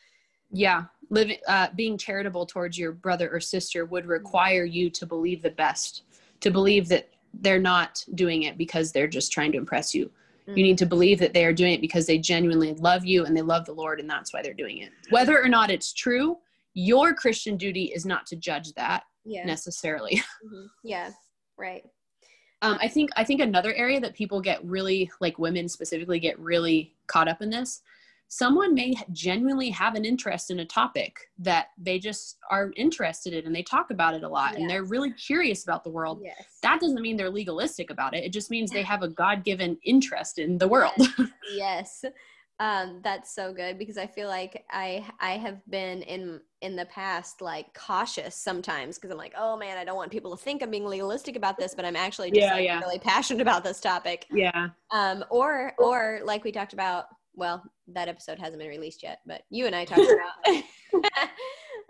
Yeah. 0.51 0.83
Living, 1.09 1.37
uh, 1.47 1.67
being 1.75 1.97
charitable 1.97 2.45
towards 2.45 2.77
your 2.77 2.91
brother 2.91 3.29
or 3.29 3.39
sister 3.39 3.85
would 3.85 4.05
require 4.05 4.65
you 4.65 4.89
to 4.91 5.05
believe 5.05 5.41
the 5.41 5.49
best, 5.49 6.03
to 6.39 6.49
believe 6.49 6.87
that 6.89 7.09
they're 7.41 7.59
not 7.59 8.03
doing 8.15 8.43
it 8.43 8.57
because 8.57 8.91
they're 8.91 9.07
just 9.07 9.31
trying 9.31 9.51
to 9.51 9.57
impress 9.57 9.93
you. 9.93 10.09
Mm. 10.47 10.57
You 10.57 10.63
need 10.63 10.77
to 10.79 10.85
believe 10.85 11.19
that 11.19 11.33
they 11.33 11.45
are 11.45 11.53
doing 11.53 11.73
it 11.73 11.81
because 11.81 12.05
they 12.05 12.17
genuinely 12.17 12.73
love 12.75 13.05
you 13.05 13.25
and 13.25 13.35
they 13.35 13.41
love 13.41 13.65
the 13.65 13.73
Lord, 13.73 13.99
and 13.99 14.09
that's 14.09 14.33
why 14.33 14.41
they're 14.41 14.53
doing 14.53 14.79
it. 14.79 14.91
Whether 15.09 15.41
or 15.41 15.47
not 15.47 15.69
it's 15.69 15.93
true, 15.93 16.37
your 16.73 17.13
Christian 17.13 17.57
duty 17.57 17.85
is 17.85 18.05
not 18.05 18.25
to 18.27 18.35
judge 18.35 18.73
that 18.73 19.03
yeah 19.25 19.45
necessarily. 19.45 20.21
Mhm. 20.45 20.67
yeah 20.83 21.11
right 21.67 21.84
Um, 22.62 22.78
I 22.86 22.88
think 22.95 23.10
I 23.21 23.23
think 23.28 23.39
another 23.41 23.73
area 23.73 23.99
that 24.02 24.13
people 24.21 24.39
get 24.49 24.63
really 24.63 25.10
like 25.26 25.38
women 25.45 25.65
specifically 25.78 26.19
get 26.28 26.38
really 26.39 26.78
caught 27.08 27.28
up 27.34 27.41
in 27.41 27.49
this. 27.49 27.82
Someone 28.30 28.73
may 28.73 28.93
genuinely 29.12 29.69
have 29.82 29.93
an 29.95 30.06
interest 30.06 30.49
in 30.49 30.60
a 30.60 30.65
topic 30.65 31.13
that 31.49 31.67
they 31.78 31.99
just 31.99 32.38
are 32.49 32.71
interested 32.86 33.32
in 33.34 33.45
and 33.45 33.56
they 33.56 33.62
talk 33.76 33.91
about 33.91 34.13
it 34.17 34.23
a 34.23 34.30
lot 34.38 34.54
Yeah. 34.54 34.60
and 34.62 34.69
they're 34.69 34.86
really 34.95 35.12
curious 35.30 35.63
about 35.65 35.84
the 35.84 35.91
world. 35.97 36.17
yes 36.23 36.43
That 36.63 36.80
doesn't 36.82 37.02
mean 37.06 37.15
they're 37.17 37.30
legalistic 37.41 37.89
about 37.91 38.15
it. 38.15 38.23
It 38.28 38.34
just 38.39 38.49
means 38.49 38.71
they 38.71 38.82
have 38.93 39.04
a 39.04 39.10
God-given 39.23 39.71
interest 39.93 40.39
in 40.39 40.58
the 40.58 40.67
world. 40.76 40.97
yes 41.54 42.04
um 42.59 42.99
that's 43.03 43.33
so 43.33 43.51
good 43.51 43.79
because 43.79 43.97
i 43.97 44.05
feel 44.05 44.27
like 44.27 44.63
i 44.71 45.03
i 45.19 45.31
have 45.31 45.59
been 45.69 46.03
in 46.03 46.39
in 46.61 46.75
the 46.75 46.85
past 46.85 47.41
like 47.41 47.73
cautious 47.73 48.35
sometimes 48.35 48.97
because 48.97 49.09
i'm 49.09 49.17
like 49.17 49.33
oh 49.37 49.57
man 49.57 49.77
i 49.77 49.83
don't 49.83 49.95
want 49.95 50.11
people 50.11 50.35
to 50.35 50.43
think 50.43 50.61
i'm 50.61 50.69
being 50.69 50.85
legalistic 50.85 51.35
about 51.35 51.57
this 51.57 51.73
but 51.73 51.83
i'm 51.83 51.95
actually 51.95 52.29
just 52.29 52.41
Yeah, 52.41 52.53
like, 52.53 52.65
yeah. 52.65 52.79
really 52.79 52.99
passionate 52.99 53.41
about 53.41 53.63
this 53.63 53.79
topic 53.79 54.27
yeah. 54.31 54.69
um 54.91 55.25
or 55.31 55.73
or 55.79 56.19
like 56.23 56.43
we 56.43 56.51
talked 56.51 56.73
about 56.73 57.05
well 57.33 57.63
that 57.87 58.07
episode 58.07 58.37
hasn't 58.37 58.59
been 58.59 58.69
released 58.69 59.01
yet 59.01 59.19
but 59.25 59.41
you 59.49 59.65
and 59.65 59.75
i 59.75 59.83
talked 59.83 60.01
about 60.01 60.63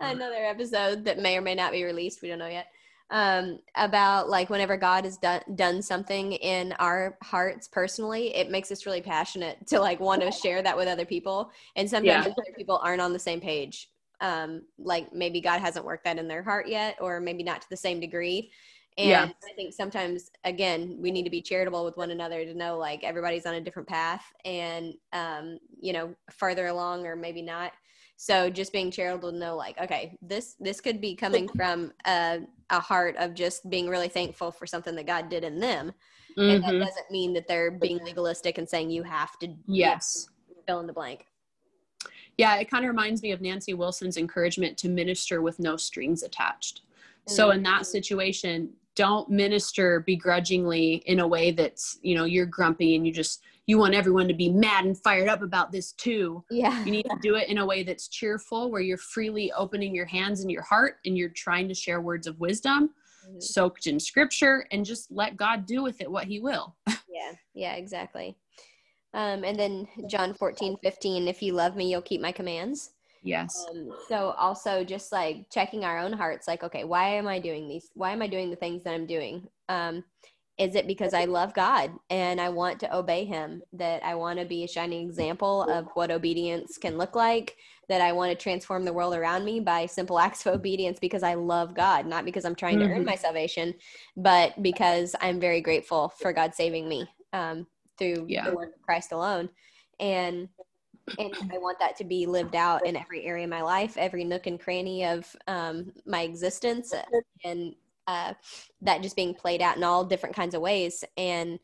another 0.00 0.44
episode 0.44 1.04
that 1.04 1.18
may 1.18 1.36
or 1.36 1.42
may 1.42 1.54
not 1.54 1.72
be 1.72 1.84
released 1.84 2.22
we 2.22 2.28
don't 2.28 2.38
know 2.38 2.48
yet 2.48 2.68
um 3.10 3.58
about 3.76 4.30
like 4.30 4.48
whenever 4.48 4.76
god 4.76 5.04
has 5.04 5.18
done 5.18 5.42
done 5.56 5.82
something 5.82 6.32
in 6.32 6.72
our 6.78 7.18
hearts 7.22 7.68
personally 7.68 8.34
it 8.34 8.50
makes 8.50 8.72
us 8.72 8.86
really 8.86 9.02
passionate 9.02 9.58
to 9.66 9.78
like 9.78 10.00
want 10.00 10.22
to 10.22 10.32
share 10.32 10.62
that 10.62 10.76
with 10.76 10.88
other 10.88 11.04
people 11.04 11.50
and 11.76 11.88
sometimes 11.88 12.26
Yeah. 12.26 12.32
other 12.32 12.56
people 12.56 12.80
aren't 12.82 13.02
on 13.02 13.12
the 13.12 13.18
same 13.18 13.40
page 13.40 13.90
um 14.20 14.62
like 14.78 15.12
maybe 15.12 15.40
god 15.40 15.60
hasn't 15.60 15.84
worked 15.84 16.04
that 16.04 16.18
in 16.18 16.28
their 16.28 16.42
heart 16.42 16.66
yet 16.66 16.96
or 17.00 17.20
maybe 17.20 17.42
not 17.42 17.60
to 17.60 17.68
the 17.68 17.76
same 17.76 18.00
degree 18.00 18.50
and 18.96 19.10
Yeah. 19.10 19.24
i 19.50 19.52
think 19.54 19.74
sometimes 19.74 20.30
again 20.44 20.96
we 20.98 21.10
need 21.10 21.24
to 21.24 21.30
be 21.30 21.42
charitable 21.42 21.84
with 21.84 21.96
one 21.98 22.10
another 22.10 22.44
to 22.44 22.54
know 22.54 22.78
like 22.78 23.04
everybody's 23.04 23.44
on 23.44 23.56
a 23.56 23.60
different 23.60 23.88
path 23.88 24.24
and 24.46 24.94
um 25.12 25.58
you 25.78 25.92
know 25.92 26.14
farther 26.30 26.68
along 26.68 27.06
or 27.06 27.16
maybe 27.16 27.42
not 27.42 27.72
so 28.16 28.48
just 28.48 28.72
being 28.72 28.90
charitable 28.90 29.32
to 29.32 29.36
know 29.38 29.56
like 29.56 29.78
okay 29.80 30.16
this 30.22 30.54
this 30.60 30.80
could 30.80 31.00
be 31.00 31.14
coming 31.14 31.48
from 31.48 31.92
a, 32.06 32.40
a 32.70 32.80
heart 32.80 33.16
of 33.18 33.34
just 33.34 33.68
being 33.70 33.88
really 33.88 34.08
thankful 34.08 34.50
for 34.52 34.66
something 34.66 34.94
that 34.94 35.06
god 35.06 35.28
did 35.28 35.44
in 35.44 35.58
them 35.58 35.92
and 36.38 36.62
that 36.62 36.74
Mhm. 36.74 36.80
doesn't 36.80 37.10
mean 37.10 37.32
that 37.32 37.46
they're 37.48 37.70
being 37.70 38.02
legalistic 38.04 38.58
and 38.58 38.68
saying 38.68 38.90
you 38.90 39.02
have 39.02 39.38
to 39.40 39.54
Yes. 39.66 40.28
fill 40.66 40.80
in 40.80 40.86
the 40.86 40.92
blank 40.92 41.26
Yeah, 42.36 42.56
it 42.56 42.68
kind 42.70 42.84
of 42.84 42.88
reminds 42.88 43.22
me 43.22 43.30
of 43.30 43.40
Nancy 43.40 43.74
Wilson's 43.74 44.16
encouragement 44.16 44.76
to 44.78 44.88
minister 44.88 45.40
with 45.40 45.58
no 45.60 45.76
strings 45.76 46.22
attached. 46.24 46.82
So 47.26 47.52
in 47.52 47.62
that 47.62 47.86
situation, 47.86 48.70
don't 48.96 49.30
minister 49.30 50.00
begrudgingly 50.00 51.02
in 51.06 51.20
a 51.20 51.26
way 51.28 51.52
that's, 51.52 51.98
you 52.02 52.14
know, 52.14 52.24
you're 52.24 52.46
grumpy 52.46 52.96
and 52.96 53.06
you 53.06 53.12
just 53.12 53.42
you 53.66 53.78
want 53.78 53.94
everyone 53.94 54.28
to 54.28 54.34
be 54.34 54.48
mad 54.50 54.84
and 54.84 54.98
fired 55.02 55.28
up 55.28 55.42
about 55.42 55.72
this 55.72 55.92
too. 55.92 56.44
yeah 56.50 56.84
You 56.84 56.92
need 56.92 57.04
to 57.04 57.18
do 57.22 57.36
it 57.36 57.48
in 57.48 57.58
a 57.58 57.66
way 57.66 57.82
that's 57.82 58.08
cheerful 58.08 58.70
where 58.70 58.80
you're 58.82 58.98
freely 58.98 59.50
opening 59.52 59.94
your 59.94 60.06
hands 60.06 60.40
and 60.42 60.50
your 60.50 60.62
heart 60.62 60.96
and 61.04 61.16
you're 61.16 61.30
trying 61.30 61.68
to 61.68 61.74
share 61.74 62.00
words 62.00 62.26
of 62.26 62.38
wisdom 62.40 62.90
Mhm. 63.26 63.42
soaked 63.42 63.86
in 63.86 63.98
scripture 63.98 64.66
and 64.70 64.84
just 64.84 65.10
let 65.10 65.36
God 65.36 65.64
do 65.66 65.82
with 65.82 66.00
it 66.02 66.10
what 66.10 66.26
he 66.26 66.40
will. 66.40 66.76
yeah 67.08 67.32
yeah 67.54 67.74
exactly 67.74 68.36
um 69.14 69.44
and 69.44 69.58
then 69.58 69.86
john 70.08 70.34
14 70.34 70.76
15 70.82 71.28
if 71.28 71.40
you 71.42 71.52
love 71.52 71.76
me 71.76 71.88
you'll 71.90 72.02
keep 72.02 72.20
my 72.20 72.32
commands 72.32 72.90
Yes. 73.26 73.66
Um, 73.70 73.90
so 74.08 74.32
also 74.36 74.84
just 74.84 75.10
like 75.10 75.48
checking 75.50 75.82
our 75.82 75.98
own 75.98 76.12
hearts, 76.12 76.46
like, 76.46 76.62
okay, 76.62 76.84
why 76.84 77.08
am 77.14 77.26
I 77.26 77.38
doing 77.38 77.66
these? 77.68 77.88
Why 77.94 78.12
am 78.12 78.20
I 78.20 78.26
doing 78.26 78.50
the 78.50 78.56
things 78.56 78.84
that 78.84 78.92
I'm 78.92 79.06
doing? 79.06 79.48
Um, 79.70 80.04
is 80.56 80.76
it 80.76 80.86
because 80.86 81.14
I 81.14 81.24
love 81.24 81.52
God 81.52 81.90
and 82.10 82.40
I 82.40 82.48
want 82.48 82.78
to 82.80 82.96
obey 82.96 83.24
Him? 83.24 83.62
That 83.72 84.04
I 84.04 84.14
want 84.14 84.38
to 84.38 84.44
be 84.44 84.64
a 84.64 84.68
shining 84.68 85.06
example 85.06 85.64
of 85.64 85.88
what 85.94 86.10
obedience 86.10 86.78
can 86.78 86.96
look 86.96 87.16
like? 87.16 87.56
That 87.88 88.00
I 88.00 88.12
want 88.12 88.30
to 88.30 88.36
transform 88.40 88.84
the 88.84 88.92
world 88.92 89.14
around 89.14 89.44
me 89.44 89.60
by 89.60 89.86
simple 89.86 90.18
acts 90.18 90.46
of 90.46 90.54
obedience 90.54 90.98
because 91.00 91.22
I 91.22 91.34
love 91.34 91.74
God, 91.74 92.06
not 92.06 92.24
because 92.24 92.44
I'm 92.44 92.54
trying 92.54 92.78
to 92.78 92.86
earn 92.86 93.02
Mhm. 93.02 93.06
my 93.06 93.16
salvation, 93.16 93.74
but 94.16 94.60
because 94.62 95.16
I'm 95.20 95.40
very 95.40 95.60
grateful 95.60 96.08
for 96.08 96.32
God 96.32 96.54
saving 96.54 96.88
me 96.88 97.08
um, 97.32 97.66
through 97.98 98.26
Yeah. 98.28 98.48
the 98.48 98.54
work 98.54 98.74
of 98.76 98.82
Christ 98.82 99.12
alone. 99.12 99.50
And 99.98 100.48
and 101.18 101.36
I 101.52 101.58
want 101.58 101.78
that 101.78 101.96
to 101.98 102.04
be 102.04 102.26
lived 102.26 102.56
out 102.56 102.86
in 102.86 102.96
every 102.96 103.24
area 103.24 103.44
of 103.44 103.50
my 103.50 103.62
life, 103.62 103.96
every 103.96 104.24
nook 104.24 104.46
and 104.46 104.58
cranny 104.58 105.04
of 105.04 105.34
um, 105.46 105.92
my 106.06 106.22
existence, 106.22 106.92
and 107.44 107.74
uh, 108.06 108.34
that 108.82 109.02
just 109.02 109.16
being 109.16 109.34
played 109.34 109.62
out 109.62 109.76
in 109.76 109.84
all 109.84 110.04
different 110.04 110.34
kinds 110.34 110.54
of 110.54 110.60
ways. 110.60 111.04
And 111.16 111.58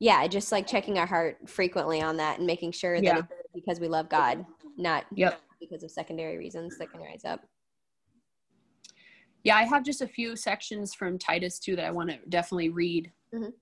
yeah, 0.00 0.26
just 0.26 0.50
like 0.50 0.66
checking 0.66 0.98
our 0.98 1.06
heart 1.06 1.48
frequently 1.48 2.02
on 2.02 2.16
that 2.16 2.38
and 2.38 2.46
making 2.46 2.72
sure 2.72 2.96
that 2.96 3.04
Yeah. 3.04 3.18
it's 3.18 3.52
because 3.54 3.80
we 3.80 3.88
love 3.88 4.08
God, 4.08 4.44
not 4.76 5.06
Yep. 5.14 5.40
because 5.60 5.82
of 5.84 5.90
secondary 5.90 6.38
reasons 6.38 6.76
that 6.78 6.90
can 6.90 7.00
rise 7.00 7.24
up. 7.24 7.46
Yeah, 9.44 9.56
I 9.56 9.64
have 9.64 9.84
just 9.84 10.02
a 10.02 10.06
few 10.08 10.36
sections 10.36 10.94
from 10.94 11.18
Titus 11.18 11.58
too 11.58 11.76
that 11.76 11.84
I 11.84 11.90
want 11.90 12.10
to 12.10 12.18
definitely 12.28 12.70
read. 12.70 13.12
Mhm. 13.32 13.52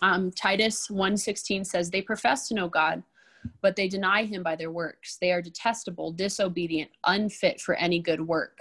Um, 0.00 0.30
Titus 0.32 0.90
1:16 0.90 1.64
says, 1.64 1.90
"They 1.90 2.02
profess 2.02 2.48
to 2.48 2.54
know 2.54 2.68
God, 2.68 3.04
but 3.60 3.76
they 3.76 3.88
deny 3.88 4.24
him 4.24 4.42
by 4.42 4.56
their 4.56 4.70
works. 4.72 5.16
They 5.18 5.32
are 5.32 5.42
detestable, 5.42 6.12
disobedient, 6.12 6.90
unfit 7.04 7.60
for 7.60 7.74
any 7.76 8.00
good 8.00 8.26
work." 8.26 8.58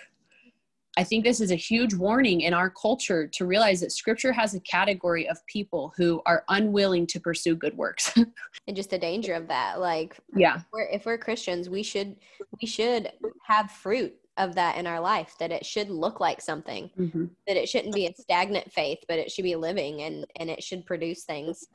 I 0.97 1.03
think 1.03 1.23
this 1.23 1.39
is 1.39 1.51
a 1.51 1.55
huge 1.55 1.93
warning 1.93 2.41
in 2.41 2.53
our 2.53 2.69
culture 2.69 3.25
to 3.25 3.45
realize 3.45 3.79
that 3.79 3.93
scripture 3.93 4.33
has 4.33 4.53
a 4.53 4.59
category 4.61 5.27
of 5.29 5.45
people 5.47 5.93
who 5.95 6.21
are 6.25 6.43
unwilling 6.49 7.07
to 7.07 7.19
pursue 7.19 7.55
good 7.55 7.75
works. 7.77 8.13
And 8.67 8.75
just 8.75 8.91
the 8.91 8.97
danger 8.97 9.33
of 9.33 9.47
that, 9.47 9.79
like 9.79 10.17
yeah. 10.35 10.61
we're, 10.71 10.83
if 10.83 11.05
we're 11.05 11.17
Christians, 11.17 11.67
we 11.67 11.81
should 11.81 12.15
we 12.61 12.67
should 12.67 13.11
have 13.47 13.71
fruit 13.71 14.13
of 14.37 14.53
that 14.55 14.77
in 14.77 14.85
our 14.85 14.99
life. 14.99 15.33
That 15.39 15.51
it 15.51 15.65
should 15.65 15.89
look 15.89 16.19
like 16.19 16.41
something. 16.41 16.89
hmm 16.95 17.25
that 17.47 17.57
it 17.57 17.67
shouldn't 17.67 17.95
be 17.95 18.05
a 18.05 18.13
stagnant 18.13 18.71
faith, 18.71 18.99
but 19.07 19.17
it 19.17 19.31
should 19.31 19.43
be 19.43 19.55
living 19.55 20.01
and 20.01 20.25
and 20.37 20.49
it 20.49 20.63
should 20.63 20.85
produce 20.85 21.23
things. 21.23 21.65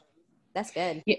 That's 0.54 0.70
good. 0.70 1.02
Yeah, 1.06 1.16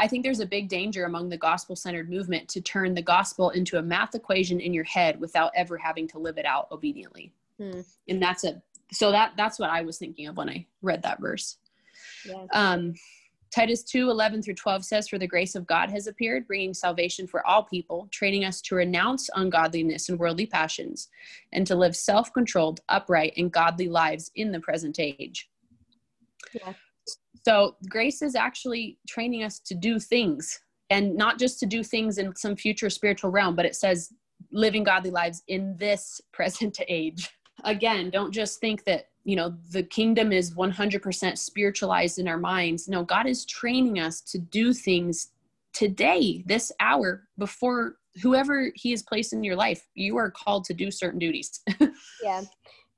I 0.00 0.08
think 0.08 0.24
there's 0.24 0.40
a 0.40 0.46
big 0.46 0.68
danger 0.68 1.04
among 1.04 1.28
the 1.28 1.36
gospel 1.36 1.76
centered 1.76 2.08
movement 2.08 2.48
to 2.48 2.60
turn 2.60 2.94
the 2.94 3.02
gospel 3.02 3.50
into 3.50 3.78
a 3.78 3.82
math 3.82 4.14
equation 4.14 4.58
in 4.58 4.72
your 4.72 4.84
head 4.84 5.20
without 5.20 5.52
ever 5.54 5.76
having 5.76 6.08
to 6.08 6.18
live 6.18 6.38
it 6.38 6.46
out 6.46 6.68
obediently. 6.72 7.32
Hmm. 7.58 7.80
And 8.08 8.22
that's 8.22 8.44
a 8.44 8.62
so 8.92 9.10
that 9.10 9.32
that's 9.36 9.58
what 9.58 9.70
I 9.70 9.82
was 9.82 9.98
thinking 9.98 10.28
of 10.28 10.36
when 10.36 10.48
I 10.48 10.66
read 10.80 11.02
that 11.02 11.20
verse. 11.20 11.58
Yeah. 12.24 12.46
Um, 12.52 12.94
Titus 13.54 13.82
2 13.84 14.10
11 14.10 14.42
through 14.42 14.54
12 14.54 14.84
says, 14.84 15.08
For 15.08 15.18
the 15.18 15.26
grace 15.26 15.54
of 15.54 15.66
God 15.66 15.90
has 15.90 16.06
appeared, 16.06 16.46
bringing 16.46 16.74
salvation 16.74 17.26
for 17.26 17.46
all 17.46 17.62
people, 17.62 18.08
training 18.10 18.44
us 18.44 18.60
to 18.62 18.74
renounce 18.74 19.30
ungodliness 19.34 20.08
and 20.08 20.18
worldly 20.18 20.46
passions, 20.46 21.08
and 21.52 21.66
to 21.66 21.74
live 21.74 21.96
self 21.96 22.32
controlled, 22.32 22.80
upright, 22.88 23.32
and 23.36 23.52
godly 23.52 23.88
lives 23.88 24.30
in 24.34 24.52
the 24.52 24.60
present 24.60 24.98
age. 24.98 25.48
Yeah. 26.52 26.74
So, 27.46 27.76
grace 27.88 28.22
is 28.22 28.34
actually 28.34 28.98
training 29.06 29.44
us 29.44 29.60
to 29.60 29.74
do 29.76 30.00
things, 30.00 30.58
and 30.90 31.14
not 31.14 31.38
just 31.38 31.60
to 31.60 31.66
do 31.66 31.84
things 31.84 32.18
in 32.18 32.34
some 32.34 32.56
future 32.56 32.90
spiritual 32.90 33.30
realm, 33.30 33.54
but 33.54 33.64
it 33.64 33.76
says 33.76 34.12
living 34.50 34.82
godly 34.82 35.12
lives 35.12 35.44
in 35.46 35.76
this 35.76 36.20
present 36.32 36.80
age. 36.88 37.30
Again, 37.62 38.10
don't 38.10 38.32
just 38.32 38.58
think 38.58 38.82
that 38.86 39.10
you 39.22 39.36
know 39.36 39.54
the 39.70 39.84
kingdom 39.84 40.32
is 40.32 40.56
100% 40.56 41.38
spiritualized 41.38 42.18
in 42.18 42.26
our 42.26 42.36
minds. 42.36 42.88
No 42.88 43.04
god 43.04 43.28
is 43.28 43.44
training 43.44 44.00
us 44.00 44.22
to 44.22 44.38
do 44.38 44.72
things 44.72 45.28
today 45.72 46.42
this 46.46 46.72
hour 46.80 47.28
before 47.38 47.98
whoever 48.22 48.72
he 48.74 48.90
has 48.90 49.04
placed 49.04 49.32
in 49.32 49.44
your 49.44 49.54
life 49.54 49.86
you 49.94 50.16
are 50.16 50.32
called 50.32 50.64
to 50.64 50.74
do 50.74 50.90
certain 50.90 51.20
duties. 51.20 51.60
Yeah 52.22 52.42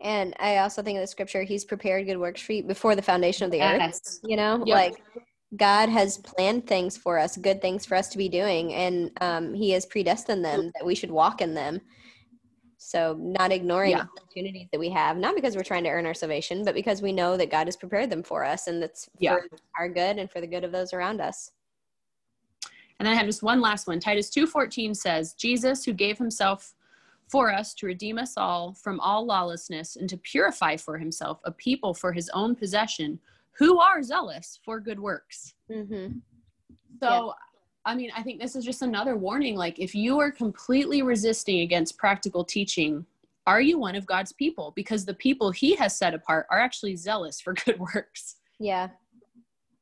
and 0.00 0.34
i 0.38 0.58
also 0.58 0.82
think 0.82 0.96
of 0.96 1.02
the 1.02 1.06
scripture 1.06 1.42
he's 1.42 1.64
prepared 1.64 2.06
good 2.06 2.18
works 2.18 2.40
for 2.40 2.52
you 2.52 2.62
before 2.62 2.94
the 2.94 3.02
foundation 3.02 3.44
of 3.44 3.50
the 3.50 3.58
yes. 3.58 4.00
earth 4.00 4.20
you 4.24 4.36
know 4.36 4.62
yep. 4.64 4.74
like 4.74 5.02
god 5.56 5.88
has 5.88 6.18
planned 6.18 6.66
things 6.66 6.96
for 6.96 7.18
us 7.18 7.36
good 7.36 7.60
things 7.60 7.84
for 7.84 7.96
us 7.96 8.08
to 8.08 8.18
be 8.18 8.28
doing 8.28 8.72
and 8.74 9.10
um, 9.20 9.54
he 9.54 9.70
has 9.70 9.86
predestined 9.86 10.44
them 10.44 10.70
that 10.74 10.84
we 10.84 10.94
should 10.94 11.10
walk 11.10 11.40
in 11.40 11.54
them 11.54 11.80
so 12.78 13.16
not 13.18 13.50
ignoring 13.50 13.90
yeah. 13.90 14.06
opportunities 14.16 14.68
that 14.72 14.78
we 14.78 14.88
have, 14.90 15.16
not 15.16 15.34
because 15.34 15.56
we're 15.56 15.64
trying 15.64 15.82
to 15.84 15.90
earn 15.90 16.06
our 16.06 16.14
salvation, 16.14 16.64
but 16.64 16.74
because 16.74 17.02
we 17.02 17.12
know 17.12 17.36
that 17.36 17.50
God 17.50 17.66
has 17.66 17.76
prepared 17.76 18.08
them 18.08 18.22
for 18.22 18.44
us 18.44 18.68
and 18.68 18.80
that's 18.80 19.08
yeah. 19.18 19.34
for 19.34 19.48
our 19.76 19.88
good 19.88 20.18
and 20.18 20.30
for 20.30 20.40
the 20.40 20.46
good 20.46 20.62
of 20.62 20.70
those 20.70 20.92
around 20.92 21.20
us. 21.20 21.50
And 23.00 23.08
I 23.08 23.14
have 23.14 23.26
just 23.26 23.42
one 23.42 23.60
last 23.60 23.88
one. 23.88 24.00
Titus 24.00 24.30
2:14 24.30 24.94
says, 24.94 25.34
"Jesus 25.34 25.84
who 25.84 25.92
gave 25.92 26.18
himself 26.18 26.74
for 27.28 27.52
us 27.52 27.74
to 27.74 27.86
redeem 27.86 28.18
us 28.18 28.34
all 28.36 28.74
from 28.74 28.98
all 29.00 29.24
lawlessness 29.24 29.96
and 29.96 30.08
to 30.08 30.16
purify 30.16 30.76
for 30.76 30.98
himself 30.98 31.40
a 31.44 31.52
people 31.52 31.94
for 31.94 32.12
his 32.12 32.30
own 32.30 32.54
possession 32.54 33.18
who 33.58 33.78
are 33.78 34.02
zealous 34.02 34.58
for 34.64 34.80
good 34.80 35.00
works." 35.00 35.54
Mm-hmm. 35.70 36.18
So 37.02 37.26
yeah. 37.26 37.32
I 37.84 37.94
mean, 37.94 38.10
I 38.14 38.22
think 38.22 38.40
this 38.40 38.54
is 38.54 38.64
just 38.64 38.82
another 38.82 39.16
warning. 39.16 39.56
Like, 39.56 39.78
if 39.78 39.94
you 39.94 40.18
are 40.18 40.30
completely 40.30 41.02
resisting 41.02 41.60
against 41.60 41.96
practical 41.96 42.44
teaching, 42.44 43.06
are 43.46 43.62
you 43.62 43.78
one 43.78 43.94
of 43.94 44.04
God's 44.04 44.32
people? 44.32 44.74
Because 44.76 45.06
the 45.06 45.14
people 45.14 45.50
He 45.50 45.74
has 45.76 45.96
set 45.96 46.12
apart 46.12 46.46
are 46.50 46.58
actually 46.58 46.96
zealous 46.96 47.40
for 47.40 47.54
good 47.64 47.78
works. 47.80 48.36
Yeah. 48.60 48.88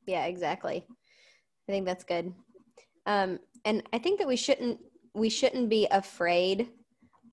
Yeah, 0.05 0.25
exactly. 0.25 0.85
I 1.67 1.71
think 1.71 1.85
that's 1.85 2.05
good. 2.05 2.33
Um, 3.05 3.39
and 3.65 3.83
I 3.91 3.99
think 3.99 4.19
that 4.19 4.27
we 4.27 4.37
shouldn't 4.37 4.79
we 5.13 5.29
shouldn't 5.29 5.67
be 5.67 5.87
afraid 5.91 6.69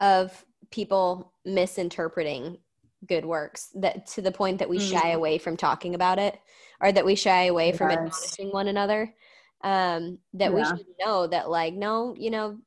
of 0.00 0.44
people 0.70 1.32
misinterpreting 1.44 2.58
good 3.06 3.24
works 3.24 3.68
that 3.74 4.06
to 4.06 4.22
the 4.22 4.32
point 4.32 4.58
that 4.58 4.68
we 4.68 4.78
mm. 4.78 4.90
shy 4.90 5.10
away 5.10 5.38
from 5.38 5.56
talking 5.56 5.94
about 5.94 6.18
it 6.18 6.38
or 6.80 6.92
that 6.92 7.04
we 7.04 7.14
shy 7.14 7.44
away 7.44 7.68
yes. 7.68 7.78
from 7.78 7.90
admonishing 7.90 8.50
one 8.50 8.68
another 8.68 9.14
um, 9.62 10.18
that 10.32 10.50
yeah. 10.52 10.56
we 10.56 10.64
should 10.64 10.86
know 11.00 11.26
that 11.26 11.50
like 11.50 11.74
no 11.74 12.14
you 12.18 12.30
know 12.30 12.58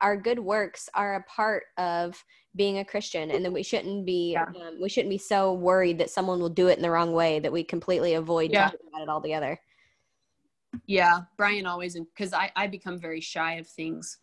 our 0.00 0.16
good 0.16 0.38
works 0.38 0.88
are 0.94 1.16
a 1.16 1.22
part 1.24 1.64
of 1.76 2.22
being 2.56 2.78
a 2.78 2.84
christian 2.84 3.30
and 3.30 3.44
then 3.44 3.52
we 3.52 3.62
shouldn't 3.62 4.04
be 4.04 4.32
yeah. 4.32 4.44
um, 4.44 4.78
we 4.80 4.88
shouldn't 4.88 5.10
be 5.10 5.18
so 5.18 5.52
worried 5.52 5.98
that 5.98 6.10
someone 6.10 6.40
will 6.40 6.48
do 6.48 6.68
it 6.68 6.76
in 6.76 6.82
the 6.82 6.90
wrong 6.90 7.12
way 7.12 7.38
that 7.38 7.52
we 7.52 7.62
completely 7.62 8.14
avoid 8.14 8.50
yeah. 8.50 8.64
talking 8.64 8.80
about 8.88 9.02
it 9.02 9.08
altogether 9.08 9.60
yeah 10.86 11.20
brian 11.36 11.66
always 11.66 11.98
because 11.98 12.32
I, 12.32 12.50
I 12.56 12.66
become 12.66 12.98
very 12.98 13.20
shy 13.20 13.54
of 13.54 13.68
things 13.68 14.18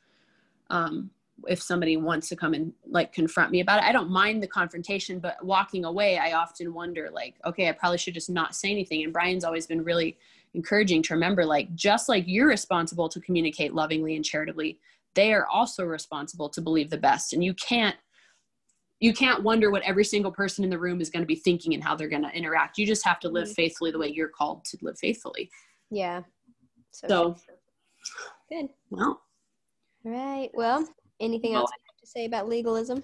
um, 0.69 1.11
if 1.47 1.61
somebody 1.61 1.97
wants 1.97 2.29
to 2.29 2.35
come 2.35 2.53
and 2.53 2.73
like 2.89 3.13
confront 3.13 3.51
me 3.51 3.59
about 3.59 3.79
it. 3.79 3.85
I 3.85 3.91
don't 3.91 4.09
mind 4.09 4.41
the 4.41 4.47
confrontation 4.47 5.19
but 5.19 5.43
walking 5.45 5.85
away 5.85 6.17
i 6.17 6.33
often 6.33 6.73
wonder 6.73 7.09
like 7.11 7.35
okay 7.45 7.69
i 7.69 7.71
probably 7.71 7.97
should 7.97 8.13
just 8.13 8.29
not 8.29 8.55
say 8.55 8.71
anything. 8.71 9.03
And 9.03 9.13
brian's 9.13 9.43
always 9.43 9.67
been 9.67 9.83
really 9.83 10.17
encouraging 10.53 11.03
to 11.03 11.13
remember 11.13 11.45
like 11.45 11.73
just 11.75 12.09
like 12.09 12.23
you're 12.27 12.47
responsible 12.47 13.09
to 13.09 13.19
communicate 13.19 13.73
lovingly 13.73 14.15
and 14.15 14.25
charitably 14.25 14.79
they 15.17 15.33
are 15.33 15.47
also 15.47 15.83
responsible 15.83 16.47
to 16.47 16.61
believe 16.61 16.91
the 16.91 16.97
best. 16.97 17.33
And 17.33 17.43
you 17.43 17.53
can't 17.55 17.95
you 18.99 19.13
can't 19.13 19.43
wonder 19.43 19.69
what 19.69 19.83
every 19.83 20.03
single 20.03 20.31
person 20.31 20.63
in 20.63 20.69
the 20.71 20.79
room 20.79 21.01
is 21.01 21.11
going 21.11 21.21
to 21.21 21.27
be 21.27 21.35
thinking 21.35 21.75
and 21.75 21.83
how 21.83 21.95
they're 21.95 22.07
going 22.07 22.23
to 22.23 22.35
interact. 22.35 22.79
You 22.79 22.85
just 22.87 23.05
have 23.05 23.19
to 23.19 23.29
live 23.29 23.45
mm-hmm. 23.45 23.53
faithfully 23.53 23.91
the 23.91 23.99
way 23.99 24.07
you're 24.07 24.29
called 24.29 24.65
to 24.65 24.77
live 24.81 24.97
faithfully. 24.97 25.51
Yeah. 25.91 26.21
So, 26.91 27.07
so 27.07 27.35
good. 28.49 28.69
Well. 28.89 29.21
All 30.05 30.11
right. 30.11 30.49
Well 30.53 30.87
anything 31.19 31.53
else 31.53 31.71
to 31.99 32.07
say 32.07 32.25
about 32.25 32.47
legalism 32.47 33.03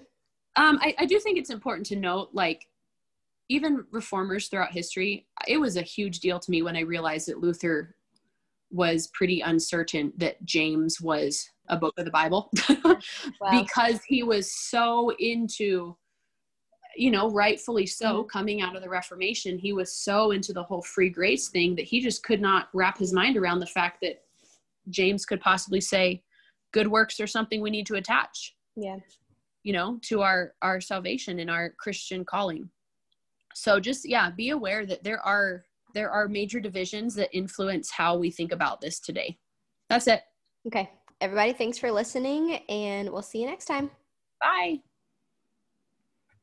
um, 0.56 0.78
I, 0.80 0.94
I 1.00 1.06
do 1.06 1.18
think 1.18 1.38
it's 1.38 1.50
important 1.50 1.86
to 1.86 1.96
note 1.96 2.30
like 2.32 2.66
even 3.48 3.84
reformers 3.90 4.48
throughout 4.48 4.72
history, 4.72 5.26
it 5.46 5.58
was 5.58 5.76
a 5.76 5.82
huge 5.82 6.20
deal 6.20 6.38
to 6.38 6.50
me 6.50 6.62
when 6.62 6.76
I 6.76 6.80
realized 6.80 7.28
that 7.28 7.40
Luther 7.40 7.94
was 8.70 9.08
pretty 9.08 9.40
uncertain 9.40 10.12
that 10.16 10.42
James 10.44 11.00
was 11.00 11.48
a 11.68 11.76
book 11.76 11.94
of 11.98 12.04
the 12.04 12.10
Bible 12.10 12.50
wow. 12.84 12.98
because 13.50 14.02
he 14.04 14.22
was 14.22 14.50
so 14.50 15.12
into, 15.18 15.96
you 16.96 17.10
know, 17.10 17.30
rightfully 17.30 17.86
so, 17.86 18.20
mm-hmm. 18.20 18.28
coming 18.28 18.62
out 18.62 18.74
of 18.74 18.82
the 18.82 18.88
Reformation, 18.88 19.58
he 19.58 19.72
was 19.72 19.94
so 19.94 20.30
into 20.30 20.52
the 20.52 20.62
whole 20.62 20.82
free 20.82 21.10
grace 21.10 21.48
thing 21.48 21.76
that 21.76 21.84
he 21.84 22.00
just 22.00 22.22
could 22.22 22.40
not 22.40 22.68
wrap 22.72 22.98
his 22.98 23.12
mind 23.12 23.36
around 23.36 23.60
the 23.60 23.66
fact 23.66 23.98
that 24.02 24.22
James 24.88 25.26
could 25.26 25.40
possibly 25.40 25.80
say, 25.80 26.22
good 26.74 26.88
works 26.88 27.20
are 27.20 27.26
something 27.26 27.62
we 27.62 27.70
need 27.70 27.86
to 27.86 27.94
attach. 27.94 28.54
Yeah. 28.76 28.96
You 29.62 29.72
know, 29.72 29.98
to 30.02 30.20
our 30.20 30.52
our 30.60 30.80
salvation 30.80 31.38
and 31.38 31.48
our 31.48 31.70
Christian 31.78 32.24
calling. 32.24 32.68
So 33.54 33.80
just 33.80 34.06
yeah 34.06 34.30
be 34.30 34.50
aware 34.50 34.84
that 34.84 35.04
there 35.04 35.20
are 35.20 35.64
there 35.94 36.10
are 36.10 36.28
major 36.28 36.58
divisions 36.60 37.14
that 37.14 37.34
influence 37.34 37.90
how 37.90 38.18
we 38.18 38.30
think 38.30 38.52
about 38.52 38.80
this 38.80 38.98
today. 38.98 39.38
That's 39.88 40.08
it. 40.08 40.22
Okay. 40.66 40.90
Everybody 41.20 41.52
thanks 41.52 41.78
for 41.78 41.90
listening 41.90 42.56
and 42.68 43.08
we'll 43.08 43.22
see 43.22 43.40
you 43.40 43.46
next 43.46 43.66
time. 43.66 43.90
Bye 44.40 44.82